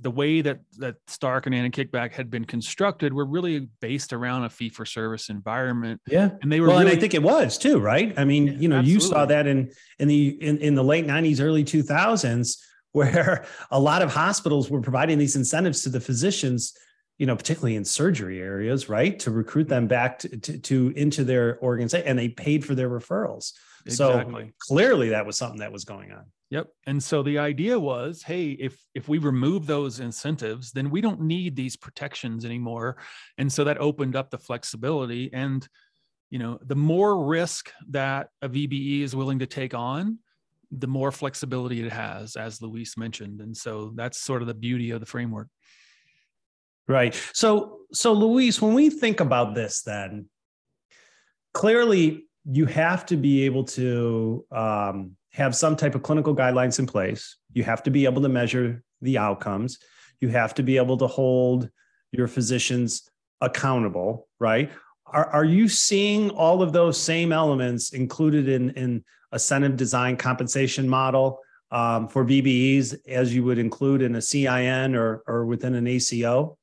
the 0.00 0.10
way 0.10 0.40
that 0.40 0.60
that 0.78 0.96
Stark 1.06 1.46
and 1.46 1.54
anti 1.54 1.84
kickback 1.84 2.12
had 2.12 2.30
been 2.30 2.44
constructed 2.44 3.12
were 3.12 3.24
really 3.24 3.68
based 3.80 4.12
around 4.12 4.44
a 4.44 4.50
fee 4.50 4.70
for 4.70 4.84
service 4.86 5.28
environment. 5.28 6.00
Yeah, 6.06 6.30
and 6.42 6.50
they 6.50 6.60
were. 6.60 6.68
Well, 6.68 6.78
really, 6.78 6.90
and 6.90 6.98
I 6.98 7.00
think 7.00 7.14
it 7.14 7.22
was 7.22 7.58
too, 7.58 7.78
right? 7.78 8.12
I 8.16 8.24
mean, 8.24 8.46
yeah, 8.46 8.52
you 8.52 8.68
know, 8.68 8.78
absolutely. 8.78 8.92
you 8.92 9.00
saw 9.00 9.26
that 9.26 9.46
in 9.46 9.70
in 9.98 10.08
the 10.08 10.28
in, 10.42 10.58
in 10.58 10.74
the 10.74 10.84
late 10.84 11.06
'90s, 11.06 11.40
early 11.40 11.64
2000s, 11.64 12.58
where 12.92 13.44
a 13.70 13.78
lot 13.78 14.02
of 14.02 14.12
hospitals 14.12 14.70
were 14.70 14.80
providing 14.80 15.18
these 15.18 15.36
incentives 15.36 15.82
to 15.82 15.90
the 15.90 16.00
physicians. 16.00 16.72
You 17.20 17.26
know, 17.26 17.36
particularly 17.36 17.76
in 17.76 17.84
surgery 17.84 18.40
areas, 18.40 18.88
right, 18.88 19.18
to 19.20 19.30
recruit 19.30 19.68
them 19.68 19.84
mm-hmm. 19.84 19.88
back 19.88 20.18
to, 20.20 20.36
to, 20.36 20.58
to 20.58 20.92
into 20.96 21.22
their 21.22 21.62
organization, 21.62 22.08
and 22.08 22.18
they 22.18 22.28
paid 22.28 22.64
for 22.64 22.74
their 22.74 22.88
referrals. 22.88 23.52
Exactly. 23.86 24.46
So 24.46 24.52
clearly, 24.58 25.10
that 25.10 25.26
was 25.26 25.36
something 25.36 25.60
that 25.60 25.72
was 25.72 25.84
going 25.84 26.12
on. 26.12 26.24
Yep. 26.50 26.66
And 26.86 27.00
so 27.00 27.22
the 27.22 27.38
idea 27.38 27.78
was, 27.78 28.22
hey, 28.22 28.50
if 28.50 28.76
if 28.94 29.08
we 29.08 29.18
remove 29.18 29.66
those 29.66 30.00
incentives, 30.00 30.72
then 30.72 30.90
we 30.90 31.00
don't 31.00 31.20
need 31.20 31.54
these 31.54 31.76
protections 31.76 32.44
anymore. 32.44 32.96
And 33.38 33.52
so 33.52 33.64
that 33.64 33.78
opened 33.78 34.16
up 34.16 34.30
the 34.30 34.38
flexibility 34.38 35.30
and 35.32 35.68
you 36.30 36.38
know, 36.38 36.58
the 36.62 36.76
more 36.76 37.24
risk 37.24 37.72
that 37.90 38.28
a 38.40 38.48
VBE 38.48 39.02
is 39.02 39.16
willing 39.16 39.40
to 39.40 39.46
take 39.46 39.74
on, 39.74 40.18
the 40.70 40.86
more 40.86 41.10
flexibility 41.10 41.84
it 41.84 41.92
has, 41.92 42.36
as 42.36 42.62
Luis 42.62 42.96
mentioned. 42.96 43.40
And 43.40 43.56
so 43.56 43.92
that's 43.96 44.18
sort 44.18 44.40
of 44.40 44.46
the 44.46 44.54
beauty 44.54 44.92
of 44.92 45.00
the 45.00 45.06
framework. 45.06 45.48
Right. 46.90 47.14
So, 47.32 47.82
so 47.92 48.12
Luis, 48.12 48.60
when 48.60 48.74
we 48.74 48.90
think 48.90 49.20
about 49.20 49.54
this, 49.54 49.82
then 49.82 50.28
clearly 51.54 52.24
you 52.44 52.66
have 52.66 53.06
to 53.06 53.16
be 53.16 53.44
able 53.44 53.62
to 53.64 54.44
um, 54.50 55.16
have 55.30 55.54
some 55.54 55.76
type 55.76 55.94
of 55.94 56.02
clinical 56.02 56.34
guidelines 56.34 56.80
in 56.80 56.86
place. 56.86 57.36
You 57.52 57.62
have 57.62 57.84
to 57.84 57.92
be 57.92 58.06
able 58.06 58.22
to 58.22 58.28
measure 58.28 58.82
the 59.02 59.18
outcomes. 59.18 59.78
You 60.20 60.30
have 60.30 60.52
to 60.54 60.64
be 60.64 60.78
able 60.78 60.96
to 60.96 61.06
hold 61.06 61.70
your 62.10 62.26
physicians 62.26 63.08
accountable, 63.40 64.26
right? 64.40 64.72
Are, 65.06 65.26
are 65.26 65.44
you 65.44 65.68
seeing 65.68 66.30
all 66.30 66.60
of 66.60 66.72
those 66.72 67.00
same 67.00 67.30
elements 67.30 67.92
included 67.92 68.48
in, 68.48 68.70
in 68.70 69.04
incentive 69.32 69.76
design 69.76 70.16
compensation 70.16 70.88
model 70.88 71.38
um, 71.70 72.08
for 72.08 72.24
VBEs 72.24 72.96
as 73.06 73.32
you 73.32 73.44
would 73.44 73.58
include 73.58 74.02
in 74.02 74.16
a 74.16 74.20
CIN 74.20 74.96
or, 74.96 75.22
or 75.28 75.46
within 75.46 75.76
an 75.76 75.86
ACO? 75.86 76.56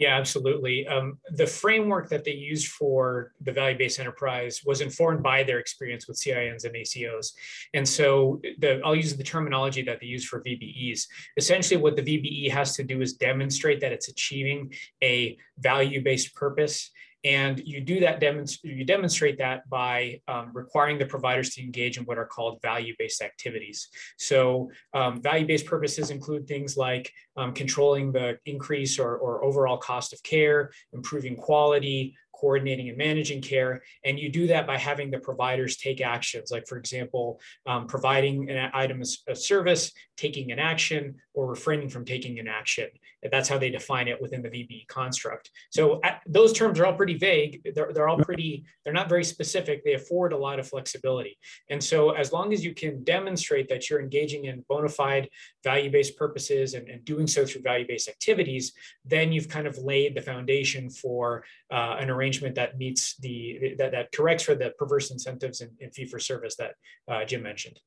Yeah, 0.00 0.16
absolutely. 0.16 0.86
Um, 0.86 1.18
the 1.32 1.46
framework 1.46 2.08
that 2.08 2.24
they 2.24 2.32
used 2.32 2.68
for 2.68 3.32
the 3.42 3.52
value 3.52 3.76
based 3.76 4.00
enterprise 4.00 4.62
was 4.64 4.80
informed 4.80 5.22
by 5.22 5.42
their 5.42 5.58
experience 5.58 6.08
with 6.08 6.16
CINs 6.16 6.64
and 6.64 6.74
ACOs. 6.74 7.32
And 7.74 7.86
so 7.86 8.40
the, 8.60 8.80
I'll 8.82 8.96
use 8.96 9.14
the 9.14 9.22
terminology 9.22 9.82
that 9.82 10.00
they 10.00 10.06
use 10.06 10.24
for 10.24 10.42
VBEs. 10.42 11.02
Essentially, 11.36 11.78
what 11.78 11.96
the 11.96 12.02
VBE 12.02 12.50
has 12.50 12.74
to 12.76 12.82
do 12.82 13.02
is 13.02 13.12
demonstrate 13.12 13.82
that 13.82 13.92
it's 13.92 14.08
achieving 14.08 14.72
a 15.04 15.36
value 15.58 16.02
based 16.02 16.34
purpose 16.34 16.90
and 17.24 17.60
you 17.64 17.80
do 17.80 18.00
that, 18.00 18.20
demonstrate 18.20 18.76
you 18.76 18.84
demonstrate 18.84 19.38
that 19.38 19.68
by 19.68 20.20
um, 20.26 20.50
requiring 20.54 20.98
the 20.98 21.06
providers 21.06 21.50
to 21.50 21.62
engage 21.62 21.98
in 21.98 22.04
what 22.04 22.18
are 22.18 22.26
called 22.26 22.60
value-based 22.62 23.20
activities. 23.22 23.88
So 24.18 24.70
um, 24.94 25.20
value-based 25.20 25.66
purposes 25.66 26.10
include 26.10 26.46
things 26.46 26.76
like 26.76 27.12
um, 27.36 27.52
controlling 27.52 28.12
the 28.12 28.38
increase 28.46 28.98
or, 28.98 29.16
or 29.16 29.44
overall 29.44 29.76
cost 29.76 30.12
of 30.12 30.22
care, 30.22 30.70
improving 30.92 31.36
quality, 31.36 32.16
coordinating 32.40 32.88
and 32.88 32.96
managing 32.96 33.42
care. 33.42 33.82
And 34.04 34.18
you 34.18 34.30
do 34.30 34.46
that 34.46 34.66
by 34.66 34.78
having 34.78 35.10
the 35.10 35.18
providers 35.18 35.76
take 35.76 36.00
actions, 36.00 36.50
like, 36.50 36.66
for 36.66 36.78
example, 36.78 37.38
um, 37.66 37.86
providing 37.86 38.48
an 38.48 38.70
item 38.72 39.02
as 39.02 39.18
a 39.28 39.36
service, 39.36 39.92
taking 40.16 40.50
an 40.50 40.58
action, 40.58 41.16
or 41.34 41.46
refraining 41.46 41.90
from 41.90 42.04
taking 42.04 42.38
an 42.38 42.48
action. 42.48 42.88
That's 43.30 43.48
how 43.48 43.58
they 43.58 43.70
define 43.70 44.08
it 44.08 44.20
within 44.20 44.42
the 44.42 44.48
VBE 44.48 44.86
construct. 44.88 45.50
So 45.70 46.00
at, 46.02 46.22
those 46.26 46.52
terms 46.52 46.80
are 46.80 46.86
all 46.86 46.94
pretty 46.94 47.18
vague. 47.18 47.60
They're, 47.74 47.92
they're 47.92 48.08
all 48.08 48.18
pretty, 48.18 48.64
they're 48.84 48.94
not 48.94 49.08
very 49.08 49.24
specific. 49.24 49.84
They 49.84 49.94
afford 49.94 50.32
a 50.32 50.38
lot 50.38 50.58
of 50.58 50.68
flexibility. 50.68 51.38
And 51.68 51.82
so 51.82 52.10
as 52.10 52.32
long 52.32 52.52
as 52.52 52.64
you 52.64 52.74
can 52.74 53.04
demonstrate 53.04 53.68
that 53.68 53.90
you're 53.90 54.00
engaging 54.00 54.46
in 54.46 54.64
bona 54.68 54.88
fide 54.88 55.28
value-based 55.64 56.16
purposes 56.16 56.74
and, 56.74 56.88
and 56.88 57.04
doing 57.04 57.26
so 57.26 57.44
through 57.44 57.62
value-based 57.62 58.08
activities, 58.08 58.72
then 59.04 59.32
you've 59.32 59.48
kind 59.48 59.66
of 59.66 59.76
laid 59.78 60.14
the 60.14 60.22
foundation 60.22 60.88
for 60.88 61.44
uh, 61.70 61.96
an 61.98 62.10
arrangement 62.10 62.54
that 62.54 62.78
meets 62.78 63.16
the, 63.18 63.74
that, 63.78 63.92
that 63.92 64.12
corrects 64.12 64.44
for 64.44 64.54
the 64.54 64.70
perverse 64.78 65.10
incentives 65.10 65.60
in, 65.60 65.70
in 65.80 65.90
fee 65.90 66.04
for 66.04 66.18
service 66.18 66.56
that 66.56 66.74
uh, 67.08 67.24
Jim 67.24 67.42
mentioned. 67.42 67.78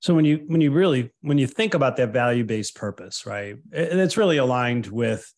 So 0.00 0.14
when 0.14 0.24
you 0.24 0.44
when 0.46 0.60
you 0.60 0.70
really 0.70 1.12
when 1.20 1.38
you 1.38 1.46
think 1.46 1.74
about 1.74 1.96
that 1.96 2.12
value 2.12 2.44
based 2.44 2.74
purpose, 2.74 3.26
right, 3.26 3.56
and 3.72 4.00
it's 4.00 4.16
really 4.16 4.38
aligned 4.38 4.86
with 4.86 5.32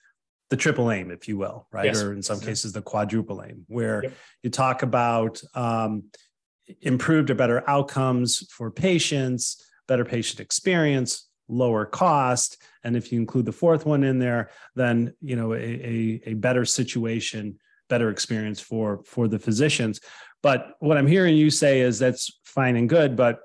the 0.51 0.57
triple 0.57 0.91
aim, 0.91 1.11
if 1.11 1.29
you 1.29 1.39
will, 1.39 1.67
right, 1.73 1.87
yes. 1.87 2.03
or 2.03 2.13
in 2.13 2.23
some 2.23 2.41
cases 2.41 2.73
the 2.73 2.83
quadruple 2.83 3.43
aim, 3.43 3.65
where 3.69 4.03
yep. 4.05 4.13
you 4.43 4.51
talk 4.51 4.83
about 4.83 5.41
um, 5.55 6.05
improved 6.83 7.31
or 7.31 7.35
better 7.35 7.69
outcomes 7.69 8.47
for 8.51 8.71
patients, 8.71 9.65
better 9.87 10.05
patient 10.05 10.41
experience, 10.41 11.29
lower 11.49 11.85
cost, 11.87 12.63
and 12.85 12.97
if 12.97 13.13
you 13.13 13.21
include 13.21 13.47
the 13.47 13.53
fourth 13.53 13.87
one 13.87 14.03
in 14.05 14.19
there, 14.19 14.51
then 14.75 15.15
you 15.21 15.37
know 15.37 15.53
a, 15.53 15.59
a, 15.59 16.23
a 16.27 16.35
better 16.35 16.65
situation, 16.65 17.59
better 17.89 18.11
experience 18.11 18.61
for 18.61 19.03
for 19.05 19.29
the 19.29 19.39
physicians. 19.39 20.01
But 20.43 20.75
what 20.79 20.97
I'm 20.97 21.07
hearing 21.07 21.37
you 21.37 21.51
say 21.51 21.81
is 21.81 21.99
that's 21.99 22.41
fine 22.45 22.77
and 22.77 22.89
good, 22.89 23.15
but 23.15 23.41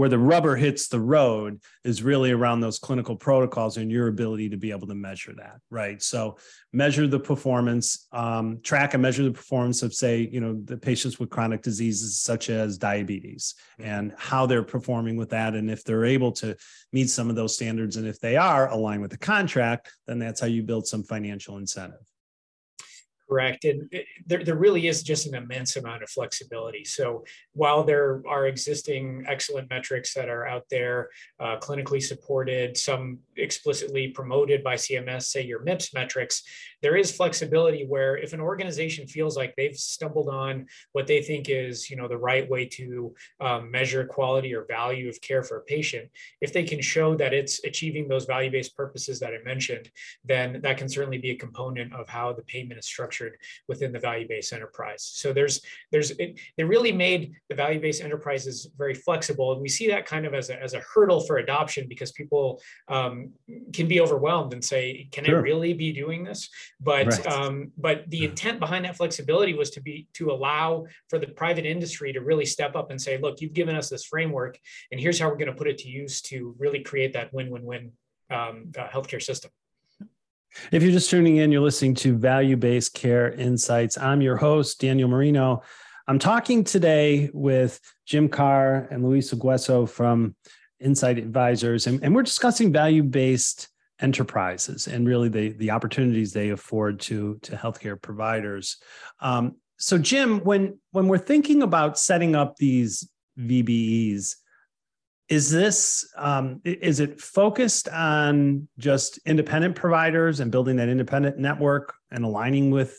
where 0.00 0.08
the 0.08 0.18
rubber 0.18 0.56
hits 0.56 0.88
the 0.88 0.98
road 0.98 1.60
is 1.84 2.02
really 2.02 2.30
around 2.30 2.60
those 2.60 2.78
clinical 2.78 3.14
protocols 3.14 3.76
and 3.76 3.92
your 3.92 4.08
ability 4.08 4.48
to 4.48 4.56
be 4.56 4.70
able 4.70 4.86
to 4.86 4.94
measure 4.94 5.34
that 5.36 5.60
right? 5.68 6.02
So 6.02 6.38
measure 6.72 7.06
the 7.06 7.20
performance 7.20 8.06
um, 8.10 8.60
track 8.62 8.94
and 8.94 9.02
measure 9.02 9.24
the 9.24 9.30
performance 9.30 9.82
of 9.82 9.92
say 9.92 10.26
you 10.32 10.40
know 10.40 10.58
the 10.64 10.78
patients 10.78 11.18
with 11.20 11.28
chronic 11.28 11.60
diseases 11.60 12.16
such 12.16 12.48
as 12.48 12.78
diabetes 12.78 13.56
mm-hmm. 13.78 13.90
and 13.90 14.14
how 14.16 14.46
they're 14.46 14.62
performing 14.62 15.16
with 15.16 15.28
that. 15.30 15.54
And 15.54 15.70
if 15.70 15.84
they're 15.84 16.06
able 16.06 16.32
to 16.32 16.56
meet 16.94 17.10
some 17.10 17.28
of 17.28 17.36
those 17.36 17.54
standards 17.54 17.96
and 17.96 18.06
if 18.06 18.20
they 18.20 18.38
are 18.38 18.70
aligned 18.70 19.02
with 19.02 19.10
the 19.10 19.18
contract 19.18 19.92
then 20.06 20.18
that's 20.18 20.40
how 20.40 20.46
you 20.46 20.62
build 20.62 20.86
some 20.86 21.02
financial 21.04 21.58
incentive 21.58 22.00
correct. 23.30 23.64
And 23.64 23.88
it, 23.92 24.06
there, 24.26 24.44
there 24.44 24.56
really 24.56 24.88
is 24.88 25.02
just 25.02 25.26
an 25.26 25.34
immense 25.34 25.76
amount 25.76 26.02
of 26.02 26.10
flexibility. 26.10 26.84
So 26.84 27.24
while 27.52 27.84
there 27.84 28.22
are 28.28 28.46
existing 28.46 29.24
excellent 29.28 29.70
metrics 29.70 30.14
that 30.14 30.28
are 30.28 30.46
out 30.46 30.64
there, 30.70 31.10
uh, 31.38 31.58
clinically 31.58 32.02
supported, 32.02 32.76
some 32.76 33.20
explicitly 33.36 34.08
promoted 34.08 34.64
by 34.64 34.74
CMS, 34.74 35.24
say 35.24 35.42
your 35.42 35.60
MIPS 35.60 35.94
metrics, 35.94 36.42
there 36.82 36.96
is 36.96 37.12
flexibility 37.12 37.84
where 37.86 38.16
if 38.16 38.32
an 38.32 38.40
organization 38.40 39.06
feels 39.06 39.36
like 39.36 39.54
they've 39.54 39.76
stumbled 39.76 40.28
on 40.28 40.66
what 40.92 41.06
they 41.06 41.22
think 41.22 41.48
is, 41.48 41.88
you 41.90 41.96
know, 41.96 42.08
the 42.08 42.16
right 42.16 42.48
way 42.50 42.64
to 42.64 43.14
um, 43.40 43.70
measure 43.70 44.04
quality 44.04 44.54
or 44.54 44.64
value 44.64 45.08
of 45.08 45.20
care 45.20 45.42
for 45.42 45.58
a 45.58 45.62
patient, 45.62 46.08
if 46.40 46.52
they 46.52 46.64
can 46.64 46.80
show 46.80 47.14
that 47.14 47.32
it's 47.32 47.62
achieving 47.64 48.08
those 48.08 48.24
value-based 48.24 48.76
purposes 48.76 49.20
that 49.20 49.34
I 49.34 49.38
mentioned, 49.44 49.90
then 50.24 50.60
that 50.62 50.78
can 50.78 50.88
certainly 50.88 51.18
be 51.18 51.30
a 51.30 51.36
component 51.36 51.94
of 51.94 52.08
how 52.08 52.32
the 52.32 52.42
payment 52.42 52.80
is 52.80 52.86
structured 52.86 53.19
structured 53.20 53.38
within 53.68 53.92
the 53.92 53.98
value-based 53.98 54.52
enterprise. 54.52 55.02
So 55.02 55.32
there's 55.32 55.60
there's 55.92 56.10
it, 56.12 56.40
they 56.56 56.64
really 56.64 56.92
made 56.92 57.32
the 57.48 57.54
value-based 57.54 58.02
enterprises 58.02 58.68
very 58.76 58.94
flexible, 58.94 59.52
and 59.52 59.60
we 59.60 59.68
see 59.68 59.88
that 59.88 60.06
kind 60.06 60.26
of 60.26 60.34
as 60.34 60.50
a, 60.50 60.60
as 60.62 60.74
a 60.74 60.80
hurdle 60.80 61.20
for 61.20 61.38
adoption 61.38 61.86
because 61.88 62.12
people 62.12 62.60
um, 62.88 63.30
can 63.72 63.86
be 63.88 64.00
overwhelmed 64.00 64.52
and 64.52 64.64
say, 64.64 65.08
"Can 65.12 65.24
sure. 65.24 65.38
I 65.38 65.40
really 65.40 65.72
be 65.72 65.92
doing 65.92 66.24
this?" 66.24 66.48
But 66.80 67.06
right. 67.06 67.26
um, 67.26 67.72
but 67.76 68.08
the 68.08 68.24
intent 68.24 68.60
behind 68.60 68.84
that 68.84 68.96
flexibility 68.96 69.54
was 69.54 69.70
to 69.70 69.80
be 69.80 70.08
to 70.14 70.30
allow 70.30 70.86
for 71.08 71.18
the 71.18 71.28
private 71.28 71.66
industry 71.66 72.12
to 72.12 72.20
really 72.20 72.46
step 72.46 72.76
up 72.76 72.90
and 72.90 73.00
say, 73.00 73.18
"Look, 73.18 73.40
you've 73.40 73.54
given 73.54 73.76
us 73.76 73.88
this 73.88 74.04
framework, 74.04 74.58
and 74.90 75.00
here's 75.00 75.18
how 75.18 75.28
we're 75.28 75.42
going 75.42 75.54
to 75.54 75.60
put 75.60 75.68
it 75.68 75.78
to 75.78 75.88
use 75.88 76.22
to 76.22 76.54
really 76.58 76.80
create 76.80 77.12
that 77.12 77.32
win-win-win 77.32 77.92
um, 78.30 78.72
uh, 78.78 78.88
healthcare 78.88 79.22
system." 79.22 79.50
If 80.72 80.82
you're 80.82 80.92
just 80.92 81.10
tuning 81.10 81.36
in, 81.36 81.52
you're 81.52 81.60
listening 81.60 81.94
to 81.96 82.16
Value 82.16 82.56
Based 82.56 82.94
Care 82.94 83.32
Insights. 83.32 83.96
I'm 83.96 84.20
your 84.20 84.36
host, 84.36 84.80
Daniel 84.80 85.08
Marino. 85.08 85.62
I'm 86.08 86.18
talking 86.18 86.64
today 86.64 87.30
with 87.32 87.80
Jim 88.04 88.28
Carr 88.28 88.88
and 88.90 89.04
Luis 89.04 89.32
Agueso 89.32 89.88
from 89.88 90.34
InHealth 90.82 91.18
Advisors, 91.18 91.86
and, 91.86 92.02
and 92.02 92.14
we're 92.14 92.22
discussing 92.22 92.72
value 92.72 93.02
based 93.02 93.68
enterprises 94.00 94.88
and 94.88 95.06
really 95.06 95.28
the, 95.28 95.50
the 95.52 95.70
opportunities 95.70 96.32
they 96.32 96.50
afford 96.50 96.98
to, 97.00 97.38
to 97.42 97.54
healthcare 97.54 98.00
providers. 98.00 98.78
Um, 99.20 99.56
so, 99.78 99.98
Jim, 99.98 100.40
when, 100.40 100.78
when 100.90 101.06
we're 101.06 101.18
thinking 101.18 101.62
about 101.62 101.98
setting 101.98 102.34
up 102.34 102.56
these 102.56 103.08
VBEs, 103.38 104.36
is 105.30 105.48
this 105.48 106.12
um, 106.16 106.60
is 106.64 106.98
it 106.98 107.20
focused 107.20 107.88
on 107.88 108.68
just 108.78 109.18
independent 109.24 109.76
providers 109.76 110.40
and 110.40 110.50
building 110.50 110.76
that 110.76 110.88
independent 110.88 111.38
network 111.38 111.94
and 112.10 112.24
aligning 112.24 112.72
with 112.72 112.98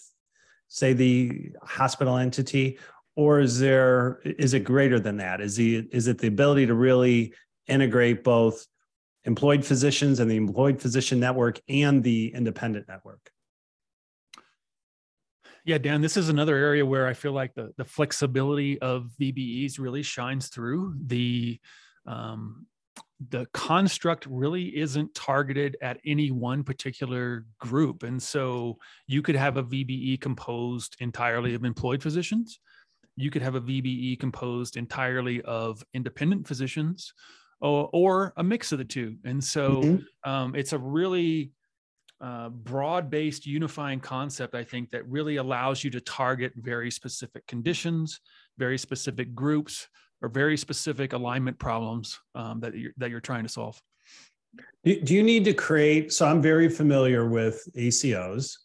say 0.70 0.94
the 0.94 1.52
hospital 1.62 2.16
entity? 2.16 2.80
Or 3.18 3.42
is 3.42 3.60
there 3.60 4.22
is 4.24 4.54
it 4.54 4.62
greater 4.62 4.98
than 4.98 5.18
that? 5.18 5.42
Is 5.42 5.58
the 5.58 5.86
is 5.92 6.08
it 6.08 6.20
the 6.20 6.28
ability 6.28 6.68
to 6.68 6.74
really 6.74 7.34
integrate 7.68 8.24
both 8.24 8.66
employed 9.26 9.66
physicians 9.66 10.22
and 10.22 10.32
the 10.32 10.38
employed 10.38 10.82
physician 10.82 11.20
network 11.20 11.60
and 11.68 12.02
the 12.02 12.34
independent 12.34 12.88
network? 12.88 13.30
Yeah 15.66 15.80
dan 15.80 16.00
this 16.00 16.16
is 16.16 16.30
another 16.30 16.56
area 16.56 16.84
where 16.84 17.06
i 17.06 17.14
feel 17.14 17.34
like 17.34 17.54
the, 17.54 17.72
the 17.78 17.86
flexibility 17.86 18.82
of 18.82 19.12
vbes 19.20 19.78
really 19.78 20.02
shines 20.02 20.48
through. 20.48 20.96
The 21.06 21.60
um, 22.06 22.66
the 23.30 23.46
construct 23.54 24.26
really 24.26 24.76
isn't 24.78 25.14
targeted 25.14 25.78
at 25.82 26.00
any 26.06 26.32
one 26.32 26.64
particular 26.64 27.46
group. 27.60 28.04
And 28.04 28.22
so 28.22 28.78
you 29.08 29.22
could 29.22 29.36
have 29.36 29.58
a 29.58 29.64
VBE 29.64 30.20
composed 30.22 30.96
entirely 31.00 31.54
of 31.54 31.64
employed 31.64 32.02
physicians. 32.02 32.60
You 33.16 33.30
could 33.30 33.44
have 33.44 33.56
a 33.56 33.62
VBE 33.62 34.20
composed 34.20 34.76
entirely 34.76 35.42
of 35.44 35.84
independent 35.94 36.48
physicians 36.48 37.14
or, 37.60 37.90
or 37.94 38.34
a 38.38 38.44
mix 38.44 38.72
of 38.72 38.80
the 38.80 38.86
two. 38.86 39.18
And 39.24 39.44
so 39.44 39.82
mm-hmm. 39.82 40.30
um, 40.30 40.56
it's 40.56 40.74
a 40.74 40.80
really 40.80 41.52
uh, 42.22 42.50
broad-based 42.50 43.48
unifying 43.48 44.00
concept 44.00 44.54
i 44.54 44.64
think 44.64 44.92
that 44.92 45.04
really 45.10 45.38
allows 45.38 45.84
you 45.84 45.90
to 45.90 46.00
target 46.00 46.54
very 46.56 46.92
specific 46.92 47.44
conditions 47.48 48.22
very 48.60 48.78
specific 48.78 49.34
groups 49.34 49.88
or 50.22 50.30
very 50.30 50.58
specific 50.58 51.14
alignment 51.14 51.58
problems 51.58 52.20
um, 52.36 52.60
that 52.60 52.76
you're 52.76 52.92
that 52.98 53.10
you're 53.10 53.20
trying 53.20 53.44
to 53.44 53.50
solve 53.50 53.82
do, 54.84 55.02
do 55.02 55.14
you 55.14 55.24
need 55.24 55.46
to 55.46 55.54
create 55.54 56.14
so 56.14 56.26
i'm 56.26 56.42
very 56.42 56.70
familiar 56.70 57.28
with 57.28 57.68
acos 57.76 58.58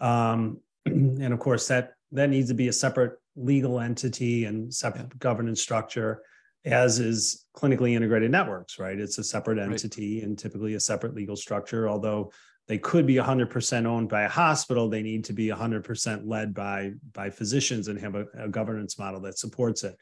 um, 0.00 0.60
and 0.86 1.32
of 1.32 1.38
course 1.38 1.68
that 1.68 1.92
that 2.12 2.30
needs 2.30 2.48
to 2.48 2.54
be 2.54 2.68
a 2.68 2.72
separate 2.72 3.18
legal 3.36 3.80
entity 3.80 4.46
and 4.46 4.72
separate 4.72 5.02
yeah. 5.02 5.18
governance 5.18 5.60
structure 5.60 6.22
as 6.64 6.98
is 6.98 7.46
clinically 7.56 7.92
integrated 7.92 8.30
networks 8.30 8.78
right 8.78 8.98
it's 8.98 9.18
a 9.18 9.24
separate 9.24 9.58
entity 9.58 10.16
right. 10.16 10.24
and 10.24 10.38
typically 10.38 10.74
a 10.74 10.80
separate 10.80 11.14
legal 11.14 11.36
structure 11.36 11.88
although 11.88 12.30
they 12.66 12.76
could 12.76 13.06
be 13.06 13.14
100% 13.14 13.86
owned 13.86 14.10
by 14.10 14.22
a 14.22 14.28
hospital 14.28 14.88
they 14.88 15.02
need 15.02 15.24
to 15.24 15.32
be 15.32 15.48
100% 15.48 16.22
led 16.26 16.52
by 16.52 16.92
by 17.12 17.30
physicians 17.30 17.88
and 17.88 17.98
have 17.98 18.14
a, 18.14 18.26
a 18.38 18.48
governance 18.48 18.98
model 18.98 19.20
that 19.20 19.38
supports 19.38 19.84
it 19.84 19.96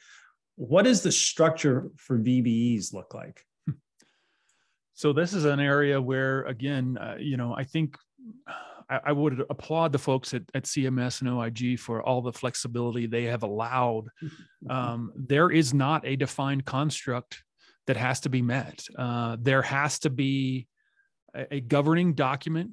what 0.57 0.85
does 0.85 1.03
the 1.03 1.13
structure 1.13 1.91
for 1.97 2.19
vbes 2.19 2.93
look 2.93 3.15
like? 3.15 3.45
So 4.95 5.13
this 5.13 5.35
is 5.35 5.45
an 5.45 5.61
area 5.61 6.01
where 6.01 6.45
again 6.45 6.97
uh, 6.99 7.17
you 7.19 7.37
know 7.37 7.55
i 7.55 7.65
think 7.65 7.99
I, 8.89 9.01
I, 9.09 9.13
would 9.13 9.45
applaud 9.51 9.93
the 9.93 9.99
folks 9.99 10.33
at, 10.33 10.43
at 10.55 10.65
cms 10.65 11.21
and 11.21 11.31
oig 11.31 11.79
for 11.79 12.03
all 12.03 12.23
the 12.23 12.33
flexibility 12.33 13.07
they 13.07 13.25
have 13.25 13.43
allowed. 13.43 14.09
Um, 14.69 15.13
there 15.15 15.53
is 15.53 15.73
not 15.73 16.05
a 16.05 16.17
defined 16.17 16.65
construct 16.65 17.45
that 17.87 17.97
has 17.97 18.19
to 18.21 18.29
be 18.29 18.43
met. 18.43 18.85
Uh, 18.99 19.37
there 19.41 19.63
has 19.63 20.01
to 20.01 20.11
be 20.11 20.67
a, 21.35 21.61
governing 21.61 22.15
document 22.15 22.73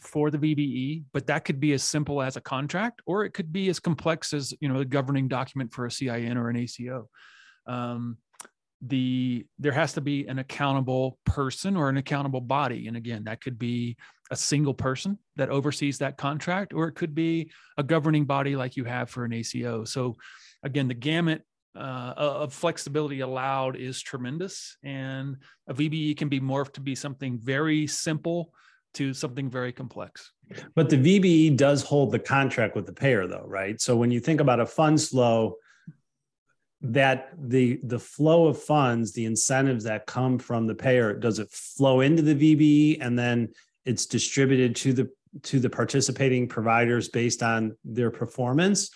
for 0.00 0.30
the 0.30 0.38
VBE, 0.38 1.04
but 1.12 1.26
that 1.26 1.44
could 1.44 1.60
be 1.60 1.72
as 1.72 1.82
simple 1.82 2.22
as 2.22 2.36
a 2.36 2.40
contract, 2.40 3.02
or 3.06 3.24
it 3.24 3.32
could 3.34 3.52
be 3.52 3.68
as 3.68 3.80
complex 3.80 4.32
as 4.32 4.54
you 4.60 4.68
know 4.68 4.80
a 4.80 4.84
governing 4.84 5.28
document 5.28 5.72
for 5.72 5.86
a 5.86 5.90
CIN 5.90 6.36
or 6.36 6.48
an 6.48 6.56
ACO. 6.56 7.08
Um, 7.66 8.18
the 8.80 9.44
there 9.58 9.72
has 9.72 9.94
to 9.94 10.00
be 10.00 10.26
an 10.28 10.38
accountable 10.38 11.18
person 11.24 11.76
or 11.76 11.88
an 11.88 11.96
accountable 11.96 12.40
body, 12.40 12.86
and 12.86 12.96
again, 12.96 13.24
that 13.24 13.40
could 13.40 13.58
be 13.58 13.96
a 14.30 14.36
single 14.36 14.74
person 14.74 15.18
that 15.36 15.48
oversees 15.48 15.98
that 15.98 16.16
contract, 16.16 16.72
or 16.72 16.88
it 16.88 16.92
could 16.92 17.14
be 17.14 17.50
a 17.76 17.82
governing 17.82 18.24
body 18.24 18.56
like 18.56 18.76
you 18.76 18.84
have 18.84 19.10
for 19.10 19.24
an 19.24 19.32
ACO. 19.32 19.84
So, 19.84 20.16
again, 20.62 20.88
the 20.88 20.94
gamut 20.94 21.42
uh, 21.78 22.14
of 22.16 22.52
flexibility 22.52 23.20
allowed 23.20 23.76
is 23.76 24.02
tremendous. 24.02 24.76
And 24.82 25.36
a 25.68 25.74
VBE 25.74 26.16
can 26.16 26.28
be 26.28 26.40
morphed 26.40 26.72
to 26.74 26.80
be 26.80 26.94
something 26.94 27.38
very 27.38 27.86
simple 27.86 28.52
to 28.94 29.12
something 29.14 29.50
very 29.50 29.72
complex. 29.72 30.32
But 30.74 30.88
the 30.88 30.96
VBE 30.96 31.56
does 31.56 31.82
hold 31.82 32.10
the 32.10 32.18
contract 32.18 32.74
with 32.74 32.86
the 32.86 32.92
payer, 32.92 33.26
though, 33.26 33.44
right? 33.46 33.80
So 33.80 33.96
when 33.96 34.10
you 34.10 34.20
think 34.20 34.40
about 34.40 34.60
a 34.60 34.66
funds 34.66 35.08
flow, 35.08 35.56
that 36.80 37.30
the 37.36 37.80
the 37.82 37.98
flow 37.98 38.46
of 38.46 38.62
funds, 38.62 39.12
the 39.12 39.24
incentives 39.24 39.84
that 39.84 40.06
come 40.06 40.38
from 40.38 40.66
the 40.66 40.74
payer, 40.74 41.12
does 41.12 41.40
it 41.40 41.50
flow 41.50 42.00
into 42.00 42.22
the 42.22 42.34
VBE 42.34 42.98
and 43.04 43.18
then 43.18 43.48
it's 43.84 44.06
distributed 44.06 44.76
to 44.76 44.92
the 44.92 45.10
to 45.42 45.58
the 45.58 45.68
participating 45.68 46.48
providers 46.48 47.08
based 47.08 47.42
on 47.42 47.76
their 47.84 48.10
performance? 48.10 48.90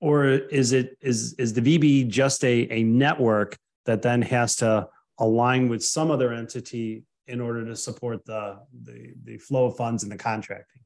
or 0.00 0.24
is 0.26 0.72
it 0.72 0.96
is 1.00 1.34
is 1.34 1.52
the 1.52 1.60
VBE 1.60 2.08
just 2.08 2.42
a, 2.44 2.66
a 2.70 2.82
network 2.82 3.56
that 3.86 4.02
then 4.02 4.22
has 4.22 4.56
to 4.56 4.88
align 5.18 5.68
with 5.68 5.84
some 5.84 6.10
other 6.10 6.32
entity 6.32 7.04
in 7.30 7.40
order 7.40 7.64
to 7.64 7.76
support 7.76 8.24
the 8.24 8.58
the, 8.82 9.14
the 9.24 9.38
flow 9.38 9.66
of 9.66 9.76
funds 9.76 10.02
and 10.02 10.12
the 10.12 10.16
contracting? 10.16 10.82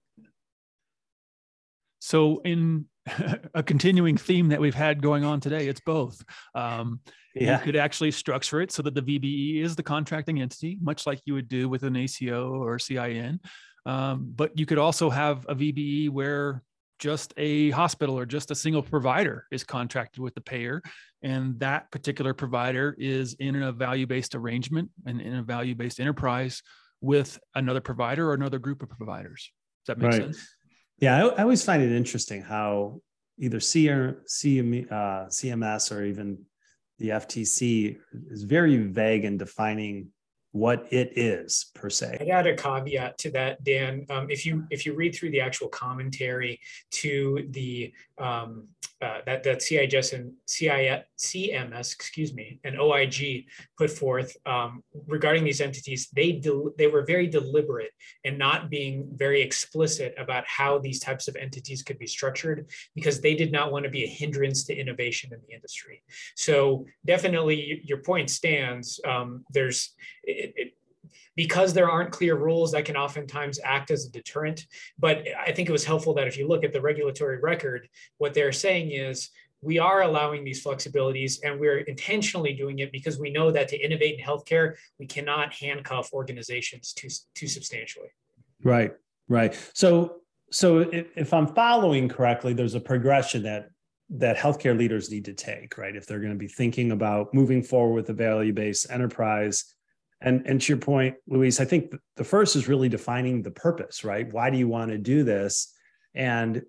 So 2.00 2.40
in 2.44 2.86
a 3.54 3.62
continuing 3.62 4.16
theme 4.16 4.48
that 4.48 4.60
we've 4.60 4.74
had 4.74 5.02
going 5.02 5.24
on 5.24 5.40
today, 5.40 5.68
it's 5.68 5.80
both. 5.80 6.22
Um, 6.54 7.00
yeah. 7.34 7.58
You 7.58 7.64
could 7.64 7.76
actually 7.76 8.10
structure 8.10 8.60
it 8.60 8.70
so 8.70 8.82
that 8.82 8.94
the 8.94 9.02
VBE 9.02 9.62
is 9.62 9.74
the 9.74 9.82
contracting 9.82 10.40
entity, 10.40 10.78
much 10.80 11.06
like 11.06 11.20
you 11.24 11.34
would 11.34 11.48
do 11.48 11.68
with 11.68 11.82
an 11.82 11.96
ACO 11.96 12.62
or 12.62 12.78
CIN. 12.78 13.40
Um, 13.86 14.32
but 14.34 14.58
you 14.58 14.66
could 14.66 14.78
also 14.78 15.10
have 15.10 15.44
a 15.48 15.54
VBE 15.54 16.10
where 16.10 16.62
just 16.98 17.34
a 17.36 17.70
hospital 17.70 18.18
or 18.18 18.26
just 18.26 18.50
a 18.50 18.54
single 18.54 18.82
provider 18.82 19.46
is 19.50 19.64
contracted 19.64 20.22
with 20.22 20.34
the 20.34 20.40
payer. 20.40 20.82
And 21.22 21.58
that 21.60 21.90
particular 21.90 22.34
provider 22.34 22.94
is 22.98 23.34
in 23.34 23.62
a 23.62 23.72
value-based 23.72 24.34
arrangement 24.34 24.90
and 25.06 25.20
in 25.20 25.34
a 25.34 25.42
value-based 25.42 26.00
enterprise 26.00 26.62
with 27.00 27.38
another 27.54 27.80
provider 27.80 28.30
or 28.30 28.34
another 28.34 28.58
group 28.58 28.82
of 28.82 28.88
providers. 28.90 29.50
Does 29.84 29.96
that 29.96 29.98
make 29.98 30.12
right. 30.12 30.22
sense? 30.22 30.48
Yeah 31.00 31.16
I, 31.16 31.28
I, 31.28 31.42
always 31.42 31.64
find 31.64 31.82
it 31.82 31.94
interesting 31.94 32.42
how 32.42 33.00
either 33.38 33.60
C 33.60 33.88
or 33.90 34.22
CM, 34.28 34.90
uh, 34.90 35.26
cms 35.26 35.94
or 35.94 36.04
even 36.04 36.38
the 36.98 37.08
ftc 37.08 37.96
is 38.30 38.44
very 38.44 38.76
vague 38.76 39.24
in 39.24 39.36
defining 39.36 40.08
what 40.54 40.86
it 40.92 41.12
is 41.16 41.72
per 41.74 41.90
se. 41.90 42.16
I'd 42.20 42.28
add 42.28 42.46
a 42.46 42.54
caveat 42.54 43.18
to 43.18 43.30
that, 43.32 43.64
Dan. 43.64 44.06
Um, 44.08 44.30
if 44.30 44.46
you 44.46 44.64
if 44.70 44.86
you 44.86 44.94
read 44.94 45.12
through 45.12 45.30
the 45.30 45.40
actual 45.40 45.66
commentary 45.66 46.60
to 46.92 47.48
the 47.50 47.92
um, 48.18 48.68
uh, 49.04 49.18
that 49.26 49.42
that 49.42 49.60
CIS 49.60 50.12
and 50.12 50.32
CMS, 50.48 51.92
excuse 51.92 52.32
me, 52.32 52.60
and 52.64 52.80
OIG 52.80 53.44
put 53.76 53.90
forth 53.90 54.34
um, 54.46 54.82
regarding 55.06 55.44
these 55.44 55.60
entities, 55.60 56.08
they 56.14 56.32
del- 56.32 56.72
they 56.78 56.86
were 56.86 57.04
very 57.04 57.26
deliberate 57.26 57.90
and 58.24 58.38
not 58.38 58.70
being 58.70 59.06
very 59.14 59.42
explicit 59.42 60.14
about 60.16 60.44
how 60.46 60.78
these 60.78 61.00
types 61.00 61.28
of 61.28 61.36
entities 61.36 61.82
could 61.82 61.98
be 61.98 62.06
structured 62.06 62.70
because 62.94 63.20
they 63.20 63.34
did 63.34 63.52
not 63.52 63.72
want 63.72 63.84
to 63.84 63.90
be 63.90 64.04
a 64.04 64.08
hindrance 64.08 64.64
to 64.64 64.74
innovation 64.74 65.32
in 65.32 65.40
the 65.46 65.54
industry. 65.54 66.02
So 66.36 66.86
definitely, 67.04 67.82
your 67.84 67.98
point 67.98 68.30
stands. 68.30 69.00
Um, 69.06 69.44
there's 69.50 69.92
it, 70.22 70.52
it, 70.56 70.74
because 71.36 71.72
there 71.72 71.90
aren't 71.90 72.12
clear 72.12 72.36
rules 72.36 72.72
that 72.72 72.84
can 72.84 72.96
oftentimes 72.96 73.58
act 73.64 73.90
as 73.90 74.06
a 74.06 74.10
deterrent. 74.10 74.66
But 74.98 75.24
I 75.38 75.52
think 75.52 75.68
it 75.68 75.72
was 75.72 75.84
helpful 75.84 76.14
that 76.14 76.28
if 76.28 76.36
you 76.36 76.46
look 76.46 76.64
at 76.64 76.72
the 76.72 76.80
regulatory 76.80 77.38
record, 77.38 77.88
what 78.18 78.34
they're 78.34 78.52
saying 78.52 78.92
is 78.92 79.30
we 79.60 79.78
are 79.78 80.02
allowing 80.02 80.44
these 80.44 80.62
flexibilities 80.62 81.38
and 81.42 81.58
we're 81.58 81.78
intentionally 81.78 82.52
doing 82.52 82.80
it 82.80 82.92
because 82.92 83.18
we 83.18 83.30
know 83.30 83.50
that 83.50 83.68
to 83.68 83.78
innovate 83.78 84.18
in 84.18 84.24
healthcare, 84.24 84.74
we 84.98 85.06
cannot 85.06 85.52
handcuff 85.54 86.12
organizations 86.12 86.92
too, 86.92 87.08
too 87.34 87.48
substantially. 87.48 88.08
Right, 88.62 88.92
right. 89.28 89.58
So, 89.72 90.20
so 90.50 90.80
if, 90.80 91.06
if 91.16 91.32
I'm 91.32 91.46
following 91.54 92.08
correctly, 92.08 92.52
there's 92.52 92.74
a 92.74 92.80
progression 92.80 93.42
that 93.44 93.70
that 94.10 94.36
healthcare 94.36 94.76
leaders 94.76 95.10
need 95.10 95.24
to 95.24 95.32
take, 95.32 95.78
right? 95.78 95.96
If 95.96 96.06
they're 96.06 96.20
going 96.20 96.32
to 96.32 96.38
be 96.38 96.46
thinking 96.46 96.92
about 96.92 97.32
moving 97.32 97.62
forward 97.62 97.94
with 97.94 98.10
a 98.10 98.12
value-based 98.12 98.90
enterprise, 98.90 99.64
and, 100.24 100.42
and 100.46 100.60
to 100.60 100.72
your 100.72 100.80
point, 100.80 101.16
Luis, 101.28 101.60
I 101.60 101.66
think 101.66 101.94
the 102.16 102.24
first 102.24 102.56
is 102.56 102.66
really 102.66 102.88
defining 102.88 103.42
the 103.42 103.50
purpose, 103.50 104.04
right? 104.04 104.32
Why 104.32 104.48
do 104.48 104.56
you 104.56 104.66
want 104.66 104.90
to 104.90 104.98
do 104.98 105.22
this? 105.22 105.72
And 106.14 106.62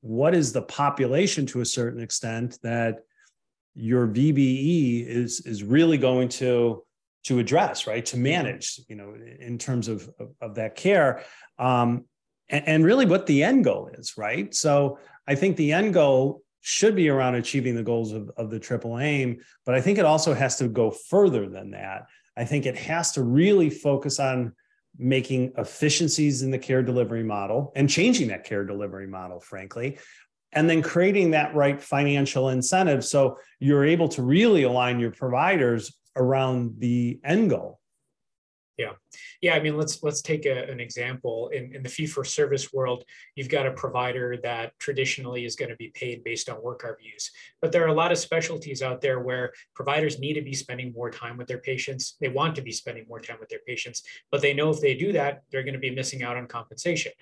what 0.00 0.34
is 0.34 0.52
the 0.52 0.62
population 0.62 1.44
to 1.46 1.60
a 1.60 1.66
certain 1.66 2.00
extent 2.00 2.58
that 2.62 3.00
your 3.74 4.08
VBE 4.08 5.06
is, 5.06 5.40
is 5.44 5.62
really 5.62 5.98
going 5.98 6.28
to, 6.28 6.82
to 7.24 7.38
address, 7.38 7.86
right? 7.86 8.06
To 8.06 8.16
manage, 8.16 8.80
you 8.88 8.96
know, 8.96 9.14
in 9.38 9.58
terms 9.58 9.88
of, 9.88 10.08
of, 10.18 10.30
of 10.40 10.54
that 10.54 10.74
care. 10.74 11.24
Um, 11.58 12.06
and, 12.48 12.66
and 12.66 12.84
really 12.84 13.04
what 13.04 13.26
the 13.26 13.42
end 13.42 13.64
goal 13.64 13.90
is, 13.92 14.16
right? 14.16 14.54
So 14.54 14.98
I 15.26 15.34
think 15.34 15.56
the 15.56 15.72
end 15.72 15.92
goal 15.92 16.42
should 16.62 16.96
be 16.96 17.10
around 17.10 17.34
achieving 17.34 17.74
the 17.74 17.82
goals 17.82 18.12
of, 18.12 18.30
of 18.38 18.48
the 18.48 18.58
triple 18.58 18.98
aim, 18.98 19.40
but 19.66 19.74
I 19.74 19.82
think 19.82 19.98
it 19.98 20.06
also 20.06 20.32
has 20.32 20.56
to 20.56 20.68
go 20.68 20.90
further 20.90 21.46
than 21.46 21.72
that. 21.72 22.06
I 22.36 22.44
think 22.44 22.66
it 22.66 22.76
has 22.76 23.12
to 23.12 23.22
really 23.22 23.70
focus 23.70 24.18
on 24.18 24.52
making 24.96 25.52
efficiencies 25.58 26.42
in 26.42 26.50
the 26.50 26.58
care 26.58 26.82
delivery 26.82 27.24
model 27.24 27.72
and 27.74 27.90
changing 27.90 28.28
that 28.28 28.44
care 28.44 28.64
delivery 28.64 29.06
model, 29.06 29.40
frankly, 29.40 29.98
and 30.52 30.70
then 30.70 30.82
creating 30.82 31.32
that 31.32 31.54
right 31.54 31.82
financial 31.82 32.50
incentive 32.50 33.04
so 33.04 33.36
you're 33.58 33.84
able 33.84 34.08
to 34.08 34.22
really 34.22 34.62
align 34.62 35.00
your 35.00 35.10
providers 35.10 35.92
around 36.16 36.74
the 36.78 37.18
end 37.24 37.50
goal 37.50 37.80
yeah, 38.76 38.92
yeah. 39.40 39.54
I 39.54 39.60
mean, 39.60 39.76
let's 39.76 40.02
let's 40.02 40.20
take 40.20 40.46
a, 40.46 40.64
an 40.70 40.80
example. 40.80 41.48
In, 41.48 41.74
in 41.74 41.82
the 41.82 41.88
fee 41.88 42.06
for 42.06 42.24
service 42.24 42.72
world, 42.72 43.04
you've 43.36 43.48
got 43.48 43.66
a 43.66 43.70
provider 43.70 44.36
that 44.42 44.72
traditionally 44.80 45.44
is 45.44 45.54
going 45.54 45.68
to 45.70 45.76
be 45.76 45.92
paid 45.94 46.24
based 46.24 46.48
on 46.48 46.60
work 46.62 46.82
RVUs. 46.82 47.30
But 47.62 47.70
there 47.70 47.84
are 47.84 47.88
a 47.88 47.94
lot 47.94 48.10
of 48.10 48.18
specialties 48.18 48.82
out 48.82 49.00
there 49.00 49.20
where 49.20 49.52
providers 49.76 50.18
need 50.18 50.34
to 50.34 50.42
be 50.42 50.54
spending 50.54 50.92
more 50.92 51.10
time 51.10 51.36
with 51.36 51.46
their 51.46 51.58
patients. 51.58 52.16
They 52.20 52.28
want 52.28 52.56
to 52.56 52.62
be 52.62 52.72
spending 52.72 53.06
more 53.08 53.20
time 53.20 53.36
with 53.38 53.48
their 53.48 53.60
patients, 53.66 54.02
but 54.32 54.42
they 54.42 54.54
know 54.54 54.70
if 54.70 54.80
they 54.80 54.94
do 54.94 55.12
that, 55.12 55.42
they're 55.52 55.62
going 55.62 55.74
to 55.74 55.80
be 55.80 55.90
missing 55.90 56.24
out 56.24 56.36
on 56.36 56.48
compensation. 56.48 57.12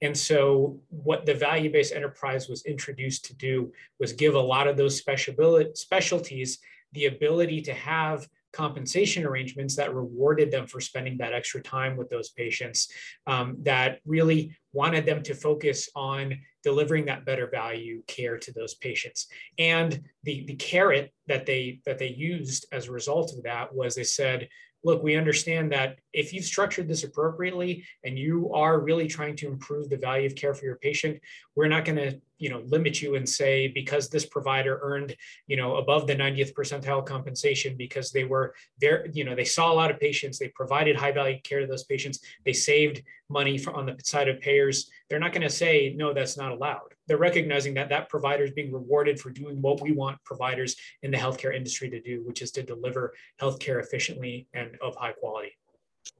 And 0.00 0.16
so, 0.16 0.80
what 0.88 1.26
the 1.26 1.34
value-based 1.34 1.92
enterprise 1.92 2.48
was 2.48 2.64
introduced 2.64 3.26
to 3.26 3.34
do 3.34 3.72
was 4.00 4.14
give 4.14 4.34
a 4.34 4.40
lot 4.40 4.66
of 4.66 4.78
those 4.78 4.96
specialties 4.96 6.58
the 6.92 7.06
ability 7.06 7.62
to 7.62 7.74
have 7.74 8.26
compensation 8.52 9.24
arrangements 9.24 9.76
that 9.76 9.94
rewarded 9.94 10.50
them 10.50 10.66
for 10.66 10.80
spending 10.80 11.18
that 11.18 11.32
extra 11.32 11.62
time 11.62 11.96
with 11.96 12.10
those 12.10 12.30
patients 12.30 12.88
um, 13.26 13.56
that 13.62 13.98
really 14.04 14.56
wanted 14.72 15.06
them 15.06 15.22
to 15.22 15.34
focus 15.34 15.88
on 15.94 16.38
delivering 16.62 17.04
that 17.06 17.24
better 17.24 17.48
value 17.48 18.02
care 18.06 18.38
to 18.38 18.52
those 18.52 18.74
patients. 18.74 19.26
And 19.58 20.02
the, 20.22 20.44
the 20.46 20.54
carrot 20.54 21.12
that 21.26 21.46
they 21.46 21.80
that 21.86 21.98
they 21.98 22.08
used 22.08 22.66
as 22.72 22.88
a 22.88 22.92
result 22.92 23.32
of 23.32 23.42
that 23.44 23.74
was 23.74 23.94
they 23.94 24.04
said 24.04 24.48
look, 24.84 25.02
we 25.02 25.16
understand 25.16 25.72
that 25.72 25.98
if 26.12 26.32
you've 26.32 26.44
structured 26.44 26.88
this 26.88 27.04
appropriately 27.04 27.84
and 28.04 28.18
you 28.18 28.52
are 28.52 28.80
really 28.80 29.06
trying 29.06 29.36
to 29.36 29.46
improve 29.46 29.88
the 29.88 29.96
value 29.96 30.26
of 30.26 30.34
care 30.34 30.54
for 30.54 30.64
your 30.64 30.76
patient, 30.76 31.20
we're 31.54 31.68
not 31.68 31.84
going 31.84 31.96
to 31.96 32.20
you 32.42 32.50
know 32.50 32.60
limit 32.66 33.00
you 33.00 33.14
and 33.14 33.26
say 33.26 33.68
because 33.68 34.08
this 34.08 34.26
provider 34.26 34.80
earned 34.82 35.14
you 35.46 35.56
know 35.56 35.76
above 35.76 36.08
the 36.08 36.14
90th 36.14 36.52
percentile 36.54 37.06
compensation 37.06 37.76
because 37.76 38.10
they 38.10 38.24
were 38.24 38.52
there 38.80 39.06
you 39.12 39.24
know 39.24 39.34
they 39.36 39.44
saw 39.44 39.72
a 39.72 39.78
lot 39.80 39.92
of 39.92 40.00
patients 40.00 40.38
they 40.38 40.48
provided 40.48 40.96
high 40.96 41.12
value 41.12 41.38
care 41.44 41.60
to 41.60 41.66
those 41.68 41.84
patients 41.84 42.18
they 42.44 42.52
saved 42.52 43.00
money 43.30 43.56
for, 43.56 43.72
on 43.74 43.86
the 43.86 43.96
side 44.02 44.28
of 44.28 44.40
payers 44.40 44.90
they're 45.08 45.20
not 45.20 45.32
going 45.32 45.42
to 45.42 45.50
say 45.50 45.94
no 45.96 46.12
that's 46.12 46.36
not 46.36 46.52
allowed. 46.52 46.94
They're 47.06 47.18
recognizing 47.18 47.74
that 47.74 47.88
that 47.90 48.08
provider 48.08 48.44
is 48.44 48.52
being 48.52 48.72
rewarded 48.72 49.20
for 49.20 49.30
doing 49.30 49.60
what 49.60 49.80
we 49.82 49.92
want 49.92 50.22
providers 50.24 50.76
in 51.02 51.10
the 51.10 51.18
healthcare 51.18 51.54
industry 51.54 51.90
to 51.90 52.00
do 52.00 52.22
which 52.24 52.42
is 52.42 52.50
to 52.52 52.62
deliver 52.62 53.12
healthcare 53.40 53.80
efficiently 53.80 54.48
and 54.52 54.76
of 54.80 54.96
high 54.96 55.12
quality. 55.12 55.52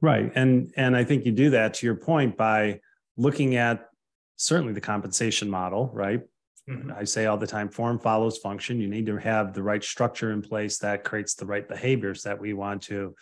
Right 0.00 0.30
and 0.36 0.72
and 0.76 0.96
i 0.96 1.02
think 1.02 1.24
you 1.26 1.32
do 1.32 1.50
that 1.50 1.74
to 1.74 1.86
your 1.86 1.96
point 1.96 2.36
by 2.36 2.80
looking 3.16 3.56
at 3.56 3.88
certainly 4.42 4.72
the 4.72 4.80
compensation 4.80 5.48
model, 5.48 5.90
right? 5.92 6.20
Mm-hmm. 6.68 6.92
I 6.96 7.04
say 7.04 7.26
all 7.26 7.36
the 7.36 7.46
time 7.46 7.68
form 7.68 7.98
follows 7.98 8.38
function. 8.38 8.80
You 8.80 8.88
need 8.88 9.06
to 9.06 9.16
have 9.16 9.52
the 9.52 9.62
right 9.62 9.82
structure 9.82 10.32
in 10.32 10.42
place 10.42 10.78
that 10.78 11.04
creates 11.04 11.34
the 11.34 11.46
right 11.46 11.66
behaviors 11.66 12.22
that 12.22 12.40
we 12.40 12.52
want 12.52 12.82
to 12.82 13.14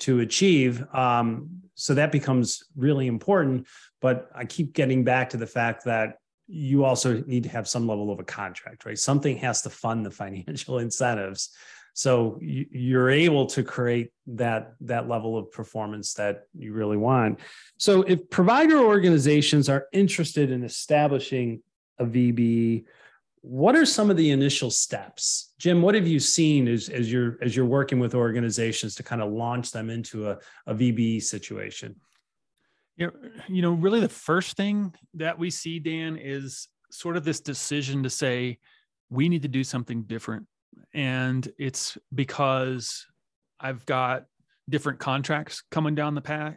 to 0.00 0.20
achieve. 0.20 0.84
Um, 0.94 1.62
so 1.74 1.94
that 1.94 2.10
becomes 2.10 2.64
really 2.76 3.06
important. 3.06 3.66
But 4.00 4.30
I 4.34 4.44
keep 4.44 4.72
getting 4.72 5.04
back 5.04 5.30
to 5.30 5.36
the 5.36 5.46
fact 5.46 5.84
that 5.84 6.16
you 6.48 6.84
also 6.84 7.22
need 7.22 7.44
to 7.44 7.48
have 7.50 7.68
some 7.68 7.86
level 7.86 8.10
of 8.10 8.18
a 8.18 8.24
contract, 8.24 8.84
right? 8.84 8.98
Something 8.98 9.36
has 9.38 9.62
to 9.62 9.70
fund 9.70 10.04
the 10.04 10.10
financial 10.22 10.78
incentives 10.78 11.50
so 11.94 12.38
you're 12.40 13.10
able 13.10 13.46
to 13.46 13.62
create 13.62 14.10
that 14.26 14.74
that 14.80 15.08
level 15.08 15.36
of 15.36 15.50
performance 15.52 16.14
that 16.14 16.44
you 16.56 16.72
really 16.72 16.96
want. 16.96 17.40
So 17.78 18.02
if 18.02 18.30
provider 18.30 18.78
organizations 18.78 19.68
are 19.68 19.86
interested 19.92 20.50
in 20.50 20.64
establishing 20.64 21.62
a 21.98 22.04
vbe 22.04 22.84
what 23.44 23.74
are 23.74 23.84
some 23.84 24.08
of 24.08 24.16
the 24.16 24.30
initial 24.30 24.70
steps? 24.70 25.52
Jim 25.58 25.82
what 25.82 25.94
have 25.94 26.06
you 26.06 26.20
seen 26.20 26.68
as, 26.68 26.88
as 26.88 27.12
you're 27.12 27.38
as 27.42 27.54
you're 27.54 27.66
working 27.66 27.98
with 27.98 28.14
organizations 28.14 28.94
to 28.94 29.02
kind 29.02 29.20
of 29.20 29.32
launch 29.32 29.72
them 29.72 29.90
into 29.90 30.30
a, 30.30 30.38
a 30.66 30.74
vbe 30.74 31.22
situation? 31.22 31.96
You 32.96 33.06
know, 33.06 33.12
you 33.48 33.62
know 33.62 33.72
really 33.72 34.00
the 34.00 34.08
first 34.08 34.56
thing 34.56 34.94
that 35.14 35.38
we 35.38 35.50
see 35.50 35.78
dan 35.78 36.16
is 36.16 36.68
sort 36.90 37.16
of 37.16 37.24
this 37.24 37.40
decision 37.40 38.02
to 38.04 38.10
say 38.10 38.58
we 39.10 39.28
need 39.28 39.42
to 39.42 39.48
do 39.48 39.64
something 39.64 40.04
different 40.04 40.46
and 40.94 41.50
it's 41.58 41.96
because 42.14 43.06
I've 43.60 43.84
got 43.86 44.24
different 44.68 44.98
contracts 44.98 45.62
coming 45.70 45.94
down 45.94 46.14
the 46.14 46.20
path. 46.20 46.56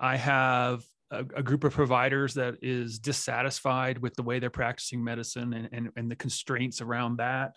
I 0.00 0.16
have 0.16 0.84
a, 1.10 1.24
a, 1.36 1.42
group 1.42 1.64
of 1.64 1.72
providers 1.72 2.34
that 2.34 2.56
is 2.62 2.98
dissatisfied 2.98 3.98
with 3.98 4.14
the 4.14 4.22
way 4.22 4.38
they're 4.38 4.50
practicing 4.50 5.02
medicine 5.02 5.52
and, 5.52 5.68
and, 5.72 5.90
and 5.96 6.10
the 6.10 6.16
constraints 6.16 6.80
around 6.80 7.18
that. 7.18 7.56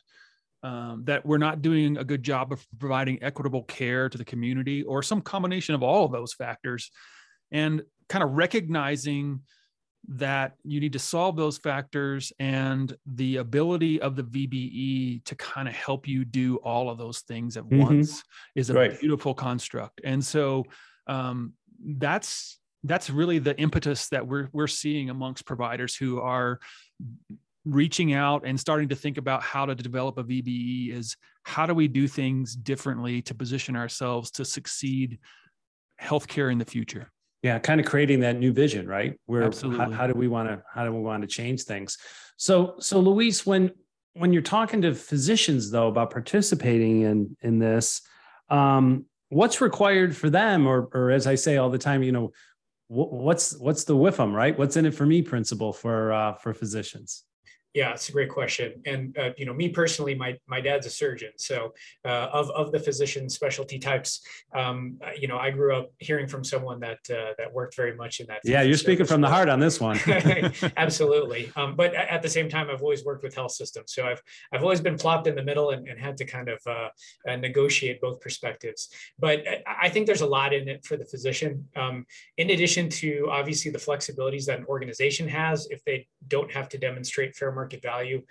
Um, 0.63 1.03
that 1.05 1.25
we're 1.25 1.37
not 1.37 1.61
doing 1.61 1.97
a 1.97 2.03
good 2.03 2.23
job 2.23 2.51
of 2.51 2.65
providing 2.79 3.21
equitable 3.21 3.63
care 3.63 4.09
to 4.09 4.17
the 4.17 4.25
community, 4.25 4.81
or 4.83 5.03
some 5.03 5.21
combination 5.21 5.75
of 5.75 5.83
all 5.83 6.05
of 6.05 6.11
those 6.11 6.33
factors, 6.33 6.89
and 7.51 7.83
kind 8.09 8.23
of 8.23 8.31
recognizing 8.31 9.41
that 10.07 10.53
you 10.63 10.79
need 10.79 10.93
to 10.93 10.99
solve 10.99 11.35
those 11.35 11.57
factors 11.57 12.31
and 12.39 12.95
the 13.05 13.37
ability 13.37 14.01
of 14.01 14.15
the 14.15 14.23
VBE 14.23 15.23
to 15.25 15.35
kind 15.35 15.67
of 15.67 15.73
help 15.73 16.07
you 16.07 16.23
do 16.23 16.57
all 16.57 16.89
of 16.89 16.97
those 16.97 17.19
things 17.21 17.57
at 17.57 17.65
mm-hmm. 17.65 17.81
once 17.81 18.23
is 18.55 18.69
a 18.69 18.73
right. 18.73 18.99
beautiful 18.99 19.33
construct. 19.33 19.99
And 20.03 20.23
so 20.23 20.63
um, 21.07 21.53
that's 21.85 22.59
that's 22.83 23.09
really 23.09 23.39
the 23.39 23.57
impetus 23.59 24.07
that 24.09 24.25
we're 24.25 24.49
we're 24.53 24.67
seeing 24.67 25.09
amongst 25.09 25.45
providers 25.45 25.95
who 25.95 26.19
are 26.19 26.59
reaching 27.65 28.13
out 28.13 28.43
and 28.45 28.57
starting 28.57 28.87
to 28.87 28.95
think 28.95 29.17
about 29.17 29.43
how 29.43 29.65
to 29.65 29.75
develop 29.75 30.17
a 30.17 30.23
VBE 30.23 30.93
is 30.93 31.17
how 31.43 31.65
do 31.65 31.73
we 31.73 31.87
do 31.87 32.07
things 32.07 32.55
differently 32.55 33.21
to 33.21 33.35
position 33.35 33.75
ourselves 33.75 34.31
to 34.31 34.45
succeed 34.45 35.19
healthcare 36.01 36.49
in 36.51 36.59
the 36.59 36.65
future 36.65 37.11
yeah 37.43 37.59
kind 37.59 37.79
of 37.79 37.85
creating 37.85 38.21
that 38.21 38.37
new 38.37 38.51
vision 38.51 38.87
right? 38.87 39.19
Where 39.25 39.43
Absolutely. 39.43 39.85
How, 39.85 39.91
how 39.91 40.07
do 40.07 40.13
we 40.13 40.27
want 40.27 40.49
to 40.49 40.63
how 40.73 40.85
do 40.85 40.91
we 40.91 41.01
want 41.01 41.21
to 41.21 41.27
change 41.27 41.63
things? 41.63 41.97
So 42.37 42.75
so 42.79 42.99
luis 42.99 43.45
when 43.45 43.71
when 44.13 44.33
you're 44.33 44.41
talking 44.41 44.81
to 44.81 44.93
physicians 44.93 45.69
though 45.71 45.87
about 45.87 46.11
participating 46.11 47.01
in 47.01 47.37
in 47.41 47.59
this 47.59 48.01
um 48.49 49.05
what's 49.29 49.61
required 49.61 50.15
for 50.15 50.29
them? 50.29 50.67
Or 50.67 50.89
or 50.93 51.11
as 51.11 51.27
i 51.27 51.35
say 51.35 51.57
all 51.57 51.69
the 51.69 51.77
time 51.77 52.03
you 52.03 52.11
know 52.11 52.31
what's 52.89 53.57
what's 53.57 53.83
the 53.83 53.95
WIFM, 53.95 54.33
right? 54.33 54.57
What's 54.57 54.77
in 54.77 54.85
it 54.85 54.95
for 54.95 55.05
me 55.05 55.21
principle 55.21 55.73
for 55.73 56.13
uh 56.13 56.33
for 56.35 56.53
physicians 56.53 57.23
yeah, 57.77 57.91
it's 57.91 58.09
a 58.09 58.11
great 58.11 58.29
question. 58.29 58.81
And 58.87 59.15
uh, 59.19 59.29
you 59.37 59.45
know, 59.45 59.53
me 59.53 59.69
personally, 59.69 60.15
my 60.15 60.35
my 60.47 60.59
dad's 60.59 60.87
a 60.87 60.89
surgeon, 60.89 61.29
so 61.37 61.75
uh, 62.03 62.27
of 62.33 62.49
of 62.49 62.71
the 62.71 62.79
physician 62.79 63.29
specialty 63.29 63.77
types, 63.77 64.21
um, 64.55 64.97
uh, 65.05 65.11
you 65.15 65.27
know, 65.27 65.37
I 65.37 65.51
grew 65.51 65.75
up 65.75 65.91
hearing 65.99 66.27
from 66.27 66.43
someone 66.43 66.79
that 66.79 66.97
uh, 67.11 67.33
that 67.37 67.53
worked 67.53 67.75
very 67.75 67.95
much 67.95 68.19
in 68.19 68.25
that. 68.27 68.39
Yeah, 68.43 68.63
you're 68.63 68.77
speaking 68.77 69.05
from 69.05 69.21
the 69.21 69.29
heart 69.29 69.47
on 69.47 69.59
this 69.59 69.79
one. 69.79 69.99
Absolutely, 70.77 71.51
um, 71.55 71.75
but 71.75 71.93
at 71.93 72.23
the 72.23 72.29
same 72.29 72.49
time, 72.49 72.67
I've 72.71 72.81
always 72.81 73.05
worked 73.05 73.21
with 73.21 73.35
health 73.35 73.51
systems, 73.51 73.93
so 73.93 74.07
I've 74.07 74.23
I've 74.51 74.63
always 74.63 74.81
been 74.81 74.97
plopped 74.97 75.27
in 75.27 75.35
the 75.35 75.43
middle 75.43 75.69
and, 75.69 75.87
and 75.87 75.99
had 75.99 76.17
to 76.17 76.25
kind 76.25 76.49
of 76.49 76.59
uh, 76.65 76.89
uh, 77.29 77.35
negotiate 77.35 78.01
both 78.01 78.19
perspectives. 78.21 78.89
But 79.19 79.43
I 79.67 79.89
think 79.89 80.07
there's 80.07 80.21
a 80.21 80.33
lot 80.39 80.51
in 80.51 80.67
it 80.67 80.83
for 80.83 80.97
the 80.97 81.05
physician. 81.05 81.67
Um, 81.75 82.07
in 82.37 82.49
addition 82.49 82.89
to 83.01 83.27
obviously 83.29 83.69
the 83.69 83.77
flexibilities 83.77 84.45
that 84.45 84.57
an 84.57 84.65
organization 84.65 85.27
has, 85.27 85.67
if 85.69 85.83
they 85.85 86.07
don't 86.27 86.51
have 86.51 86.69
to 86.69 86.79
demonstrate 86.79 87.35
fair 87.35 87.51
market 87.51 87.66
market 87.67 87.81
value. 87.81 88.21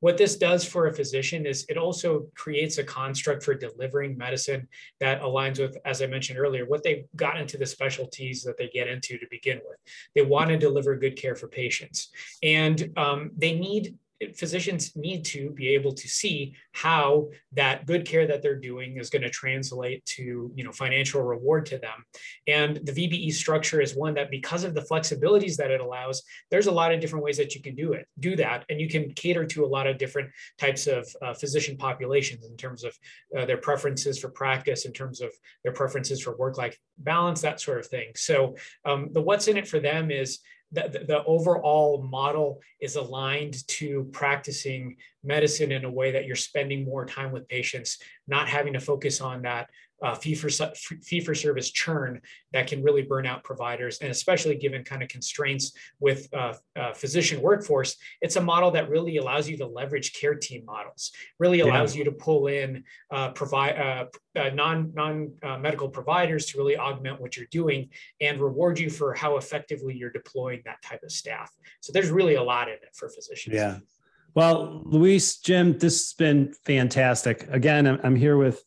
What 0.00 0.18
this 0.18 0.36
does 0.36 0.64
for 0.64 0.86
a 0.86 0.92
physician 0.92 1.46
is 1.46 1.64
it 1.68 1.78
also 1.78 2.26
creates 2.34 2.76
a 2.76 2.84
construct 2.84 3.42
for 3.42 3.54
delivering 3.54 4.18
medicine 4.18 4.68
that 5.00 5.22
aligns 5.22 5.58
with, 5.58 5.78
as 5.86 6.02
I 6.02 6.06
mentioned 6.06 6.38
earlier, 6.38 6.66
what 6.66 6.82
they 6.82 7.06
got 7.16 7.40
into 7.40 7.56
the 7.56 7.64
specialties 7.64 8.42
that 8.42 8.58
they 8.58 8.68
get 8.68 8.88
into 8.88 9.16
to 9.16 9.26
begin 9.30 9.60
with. 9.66 9.78
They 10.14 10.22
want 10.22 10.50
to 10.50 10.58
deliver 10.58 10.96
good 10.96 11.16
care 11.16 11.34
for 11.34 11.48
patients, 11.48 12.10
and 12.42 12.92
um, 12.98 13.30
they 13.38 13.54
need 13.58 13.96
physicians 14.36 14.94
need 14.96 15.24
to 15.24 15.50
be 15.50 15.68
able 15.68 15.92
to 15.92 16.08
see 16.08 16.54
how 16.72 17.28
that 17.52 17.86
good 17.86 18.06
care 18.06 18.26
that 18.26 18.42
they're 18.42 18.58
doing 18.58 18.96
is 18.98 19.10
going 19.10 19.22
to 19.22 19.30
translate 19.30 20.04
to 20.04 20.50
you 20.54 20.64
know 20.64 20.72
financial 20.72 21.22
reward 21.22 21.66
to 21.66 21.78
them. 21.78 22.04
And 22.46 22.76
the 22.84 22.92
vbe 22.92 23.32
structure 23.32 23.80
is 23.80 23.94
one 23.94 24.14
that 24.14 24.30
because 24.30 24.64
of 24.64 24.74
the 24.74 24.82
flexibilities 24.82 25.56
that 25.56 25.70
it 25.70 25.80
allows 25.80 26.22
there's 26.50 26.66
a 26.66 26.72
lot 26.72 26.92
of 26.92 27.00
different 27.00 27.24
ways 27.24 27.36
that 27.38 27.54
you 27.54 27.62
can 27.62 27.74
do 27.74 27.92
it 27.92 28.06
do 28.18 28.36
that. 28.36 28.64
And 28.68 28.80
you 28.80 28.88
can 28.88 29.12
cater 29.12 29.44
to 29.46 29.64
a 29.64 29.66
lot 29.66 29.86
of 29.86 29.98
different 29.98 30.30
types 30.58 30.86
of 30.86 31.06
uh, 31.22 31.34
physician 31.34 31.76
populations 31.76 32.46
in 32.46 32.56
terms 32.56 32.84
of 32.84 32.96
uh, 33.36 33.44
their 33.46 33.58
preferences 33.58 34.18
for 34.18 34.28
practice 34.28 34.84
in 34.84 34.92
terms 34.92 35.20
of 35.20 35.30
their 35.64 35.72
preferences 35.72 36.20
for 36.20 36.36
work 36.36 36.58
life 36.58 36.78
balance 36.98 37.40
that 37.42 37.60
sort 37.60 37.78
of 37.78 37.86
thing. 37.86 38.12
So 38.14 38.56
um, 38.84 39.08
the 39.12 39.20
what's 39.20 39.48
in 39.48 39.56
it 39.56 39.68
for 39.68 39.80
them 39.80 40.10
is 40.10 40.40
the, 40.72 41.04
the 41.06 41.22
overall 41.24 42.02
model 42.02 42.60
is 42.80 42.96
aligned 42.96 43.66
to 43.68 44.04
practicing 44.12 44.96
medicine 45.22 45.70
in 45.70 45.84
a 45.84 45.90
way 45.90 46.10
that 46.10 46.26
you're 46.26 46.36
spending 46.36 46.84
more 46.84 47.04
time 47.04 47.30
with 47.30 47.48
patients, 47.48 47.98
not 48.26 48.48
having 48.48 48.72
to 48.72 48.80
focus 48.80 49.20
on 49.20 49.42
that 49.42 49.68
uh, 50.02 50.14
fee 50.14 50.34
for 50.34 50.50
fee 50.50 51.20
for 51.20 51.34
service 51.34 51.70
churn 51.70 52.20
that 52.52 52.66
can 52.66 52.82
really 52.82 53.02
burn 53.02 53.26
out 53.26 53.44
providers, 53.44 53.98
and 54.00 54.10
especially 54.10 54.56
given 54.56 54.84
kind 54.84 55.02
of 55.02 55.08
constraints 55.08 55.72
with 56.00 56.28
uh, 56.34 56.54
uh, 56.76 56.92
physician 56.92 57.40
workforce, 57.40 57.96
it's 58.20 58.36
a 58.36 58.40
model 58.40 58.70
that 58.70 58.88
really 58.90 59.16
allows 59.16 59.48
you 59.48 59.56
to 59.56 59.66
leverage 59.66 60.12
care 60.12 60.34
team 60.34 60.64
models. 60.64 61.12
Really 61.38 61.60
allows 61.60 61.94
yeah. 61.94 62.00
you 62.00 62.04
to 62.04 62.12
pull 62.12 62.48
in 62.48 62.84
uh, 63.10 63.30
provide 63.30 63.78
uh, 63.78 64.06
uh, 64.38 64.50
non 64.50 64.92
non 64.94 65.32
medical 65.60 65.88
providers 65.88 66.46
to 66.46 66.58
really 66.58 66.76
augment 66.76 67.20
what 67.20 67.36
you're 67.36 67.46
doing 67.50 67.88
and 68.20 68.40
reward 68.40 68.78
you 68.78 68.90
for 68.90 69.14
how 69.14 69.36
effectively 69.36 69.94
you're 69.94 70.10
deploying 70.10 70.62
that 70.64 70.82
type 70.82 71.02
of 71.02 71.12
staff. 71.12 71.50
So 71.80 71.92
there's 71.92 72.10
really 72.10 72.34
a 72.34 72.42
lot 72.42 72.68
in 72.68 72.74
it 72.74 72.94
for 72.94 73.08
physicians. 73.08 73.54
Yeah. 73.56 73.78
Well, 74.34 74.82
Luis, 74.84 75.38
Jim, 75.38 75.76
this 75.78 75.98
has 75.98 76.14
been 76.14 76.54
fantastic. 76.64 77.46
Again, 77.50 77.86
I'm 78.02 78.16
here 78.16 78.38
with 78.38 78.64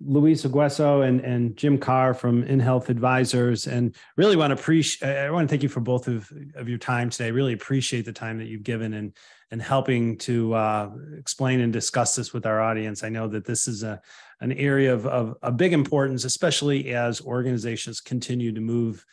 Luis 0.00 0.44
Agueso 0.44 1.06
and, 1.06 1.20
and 1.20 1.56
Jim 1.56 1.78
Carr 1.78 2.14
from 2.14 2.44
InHealth 2.44 2.88
Advisors, 2.88 3.66
and 3.66 3.94
really 4.16 4.36
want 4.36 4.50
to 4.50 4.60
appreciate. 4.60 5.08
I 5.08 5.30
want 5.30 5.48
to 5.48 5.52
thank 5.52 5.62
you 5.62 5.68
for 5.68 5.80
both 5.80 6.08
of, 6.08 6.30
of 6.54 6.68
your 6.68 6.78
time 6.78 7.10
today. 7.10 7.26
I 7.26 7.30
really 7.30 7.52
appreciate 7.52 8.04
the 8.04 8.12
time 8.12 8.38
that 8.38 8.46
you've 8.46 8.64
given 8.64 8.94
and 8.94 9.12
and 9.50 9.62
helping 9.62 10.18
to 10.18 10.52
uh, 10.54 10.90
explain 11.16 11.60
and 11.60 11.72
discuss 11.72 12.16
this 12.16 12.32
with 12.32 12.44
our 12.44 12.60
audience. 12.60 13.04
I 13.04 13.08
know 13.08 13.28
that 13.28 13.44
this 13.44 13.68
is 13.68 13.82
a 13.82 14.00
an 14.40 14.52
area 14.52 14.92
of, 14.92 15.06
of, 15.06 15.36
of 15.42 15.56
big 15.56 15.72
importance, 15.72 16.24
especially 16.24 16.92
as 16.94 17.20
organizations 17.20 18.00
continue 18.00 18.52
to 18.52 18.60
move 18.60 19.06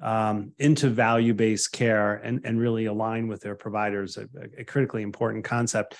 um, 0.00 0.52
into 0.58 0.88
value 0.88 1.34
based 1.34 1.72
care 1.72 2.14
and, 2.14 2.40
and 2.44 2.60
really 2.60 2.86
align 2.86 3.26
with 3.26 3.40
their 3.40 3.56
providers, 3.56 4.16
a, 4.16 4.28
a 4.56 4.64
critically 4.64 5.02
important 5.02 5.44
concept. 5.44 5.96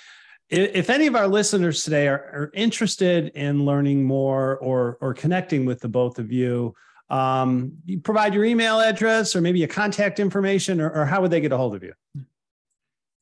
If 0.49 0.89
any 0.89 1.05
of 1.05 1.15
our 1.15 1.27
listeners 1.27 1.83
today 1.83 2.07
are, 2.07 2.15
are, 2.15 2.51
interested 2.55 3.27
in 3.35 3.65
learning 3.65 4.03
more 4.03 4.57
or, 4.57 4.97
or 4.99 5.13
connecting 5.13 5.63
with 5.65 5.79
the 5.79 5.87
both 5.87 6.17
of 6.17 6.31
you, 6.31 6.73
um, 7.09 7.73
you 7.85 7.99
provide 7.99 8.33
your 8.33 8.45
email 8.45 8.79
address 8.79 9.35
or 9.35 9.41
maybe 9.41 9.63
a 9.63 9.67
contact 9.67 10.19
information, 10.19 10.81
or, 10.81 10.89
or 10.89 11.05
how 11.05 11.21
would 11.21 11.29
they 11.29 11.41
get 11.41 11.51
a 11.51 11.57
hold 11.57 11.75
of 11.75 11.83
you? 11.83 11.93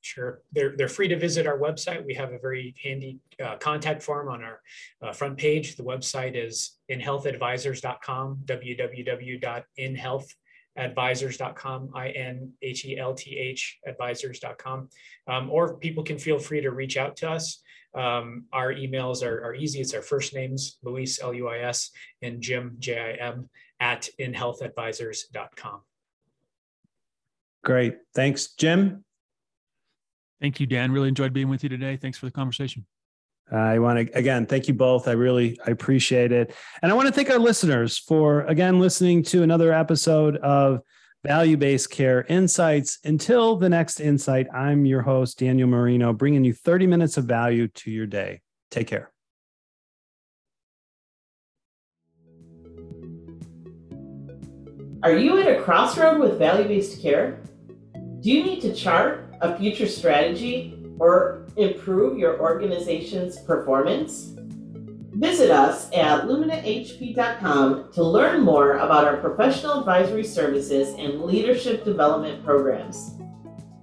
Sure. 0.02 0.42
They're, 0.54 0.74
they're 0.78 0.88
free 0.88 1.10
to 1.10 1.18
visit 1.18 1.46
our 1.46 1.60
website. 1.60 2.06
We 2.06 2.14
have 2.14 2.32
a 2.32 2.40
very 2.40 2.74
handy 2.82 3.20
uh, 3.44 3.58
contact 3.58 4.02
form 4.02 4.30
on 4.30 4.42
our 4.42 4.62
uh, 5.02 5.12
front 5.12 5.38
page. 5.38 5.76
The 5.76 5.84
website 5.84 6.36
is 6.36 6.78
inhealthadvisors.com, 6.90 8.44
www.inhealthadvisors.com, 10.78 11.90
I-N-H-E-L-T-H 11.94 13.80
advisors.com. 13.86 14.90
Um, 15.28 15.50
or 15.50 15.78
people 15.78 16.04
can 16.04 16.18
feel 16.18 16.40
free 16.40 16.62
to 16.62 16.72
reach 16.72 16.98
out 16.98 17.16
to 17.18 17.30
us. 17.30 17.62
Um, 17.96 18.46
our 18.54 18.74
emails 18.74 19.24
are, 19.24 19.44
are, 19.44 19.56
easy. 19.56 19.80
It's 19.80 19.94
our 19.94 20.02
first 20.02 20.34
names, 20.34 20.78
Luis, 20.84 21.22
L-U-I-S, 21.22 21.90
and 22.22 22.42
Jim, 22.42 22.76
J-I-M, 22.80 23.50
at 23.80 24.10
inhealthadvisors.com. 24.20 25.82
Great. 27.64 27.98
Thanks, 28.14 28.54
Jim. 28.54 29.04
Thank 30.40 30.60
you, 30.60 30.68
Dan. 30.68 30.92
Really 30.92 31.08
enjoyed 31.08 31.34
being 31.34 31.50
with 31.50 31.64
you 31.64 31.70
today. 31.70 31.98
Thanks 31.98 32.18
for 32.18 32.28
the 32.28 32.32
conversation. 32.32 32.86
Uh, 33.52 33.56
I 33.56 33.80
want 33.80 34.08
to 34.08 34.18
again 34.18 34.46
thank 34.46 34.68
you 34.68 34.74
both. 34.74 35.08
I 35.08 35.14
really 35.14 35.60
I 35.66 35.72
appreciate 35.72 36.32
it, 36.32 36.54
and 36.82 36.92
I 36.92 36.96
want 36.96 37.08
to 37.08 37.14
thank 37.14 37.30
our 37.30 37.40
listeners 37.40 37.98
for 37.98 38.42
again 38.42 38.80
listening 38.80 39.24
to 39.24 39.44
another 39.44 39.72
episode 39.72 40.36
of 40.38 40.82
Value 41.24 41.58
Based 41.58 41.90
Care 41.90 42.26
Insights. 42.28 43.00
Until 43.04 43.56
the 43.56 43.70
next 43.70 44.00
insight, 44.00 44.48
I'm 44.54 44.86
your 44.86 45.02
host 45.02 45.40
Daniel 45.40 45.68
Marino, 45.68 46.14
bringing 46.14 46.44
you 46.44 46.54
30 46.54 46.88
minutes 46.88 47.18
of 47.18 47.26
value 47.26 47.68
to 47.70 47.92
your 47.92 48.06
day. 48.06 48.42
Take 48.70 48.88
care. 48.88 49.12
Are 55.04 55.16
you 55.16 55.40
at 55.40 55.48
a 55.48 55.62
crossroad 55.62 56.20
with 56.20 56.38
value 56.38 56.68
based 56.68 57.02
care? 57.02 57.40
Do 58.20 58.32
you 58.32 58.44
need 58.44 58.62
to 58.62 58.74
chart 58.74 59.36
a 59.42 59.58
future 59.58 59.88
strategy, 59.88 60.77
or 61.00 61.48
improve 61.56 62.18
your 62.18 62.40
organization's 62.40 63.40
performance? 63.40 64.34
Visit 65.14 65.50
us 65.50 65.92
at 65.94 66.26
luminahp.com 66.26 67.92
to 67.92 68.04
learn 68.04 68.42
more 68.42 68.78
about 68.78 69.06
our 69.06 69.18
professional 69.18 69.80
advisory 69.80 70.24
services 70.24 70.94
and 71.00 71.24
leadership 71.24 71.84
development 71.84 72.46
programs. 72.46 73.16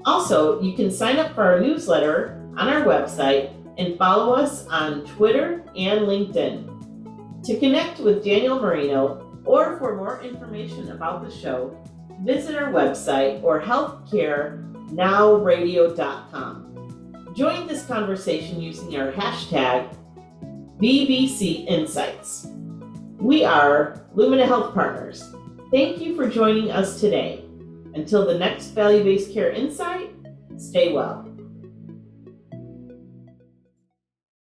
Also, 0.05 0.61
you 0.61 0.77
can 0.77 0.91
sign 0.91 1.19
up 1.19 1.35
for 1.35 1.43
our 1.43 1.61
newsletter 1.61 2.41
on 2.57 2.69
our 2.69 2.83
website 2.85 3.53
and 3.79 3.99
follow 3.99 4.35
us 4.35 4.67
on 4.69 5.05
Twitter 5.07 5.65
and 5.77 6.01
LinkedIn. 6.03 7.43
To 7.45 7.59
connect 7.59 7.99
with 7.99 8.25
Daniel 8.25 8.61
Marino 8.61 9.41
or 9.45 9.77
for 9.79 9.97
more 9.97 10.23
information 10.23 10.93
about 10.93 11.25
the 11.25 11.31
show, 11.31 11.77
visit 12.23 12.57
our 12.57 12.73
website 12.73 13.43
or 13.43 13.61
healthcare 13.61 14.63
nowradio.com. 14.91 16.74
Join 17.35 17.67
this 17.67 17.85
conversation 17.87 18.61
using 18.61 18.95
our 18.95 19.11
hashtag 19.11 19.93
VBC 20.79 21.67
Insights. 21.67 22.47
We 23.19 23.43
are 23.45 24.07
Lumina 24.15 24.47
Health 24.47 24.73
Partners. 24.73 25.35
Thank 25.73 26.01
you 26.01 26.15
for 26.15 26.29
joining 26.29 26.71
us 26.71 27.01
today. 27.01 27.45
Until 27.97 28.25
the 28.25 28.39
next 28.39 28.69
value 28.69 29.03
based 29.03 29.33
care 29.33 29.51
insight, 29.51 30.15
stay 30.57 30.93
well. 30.93 31.29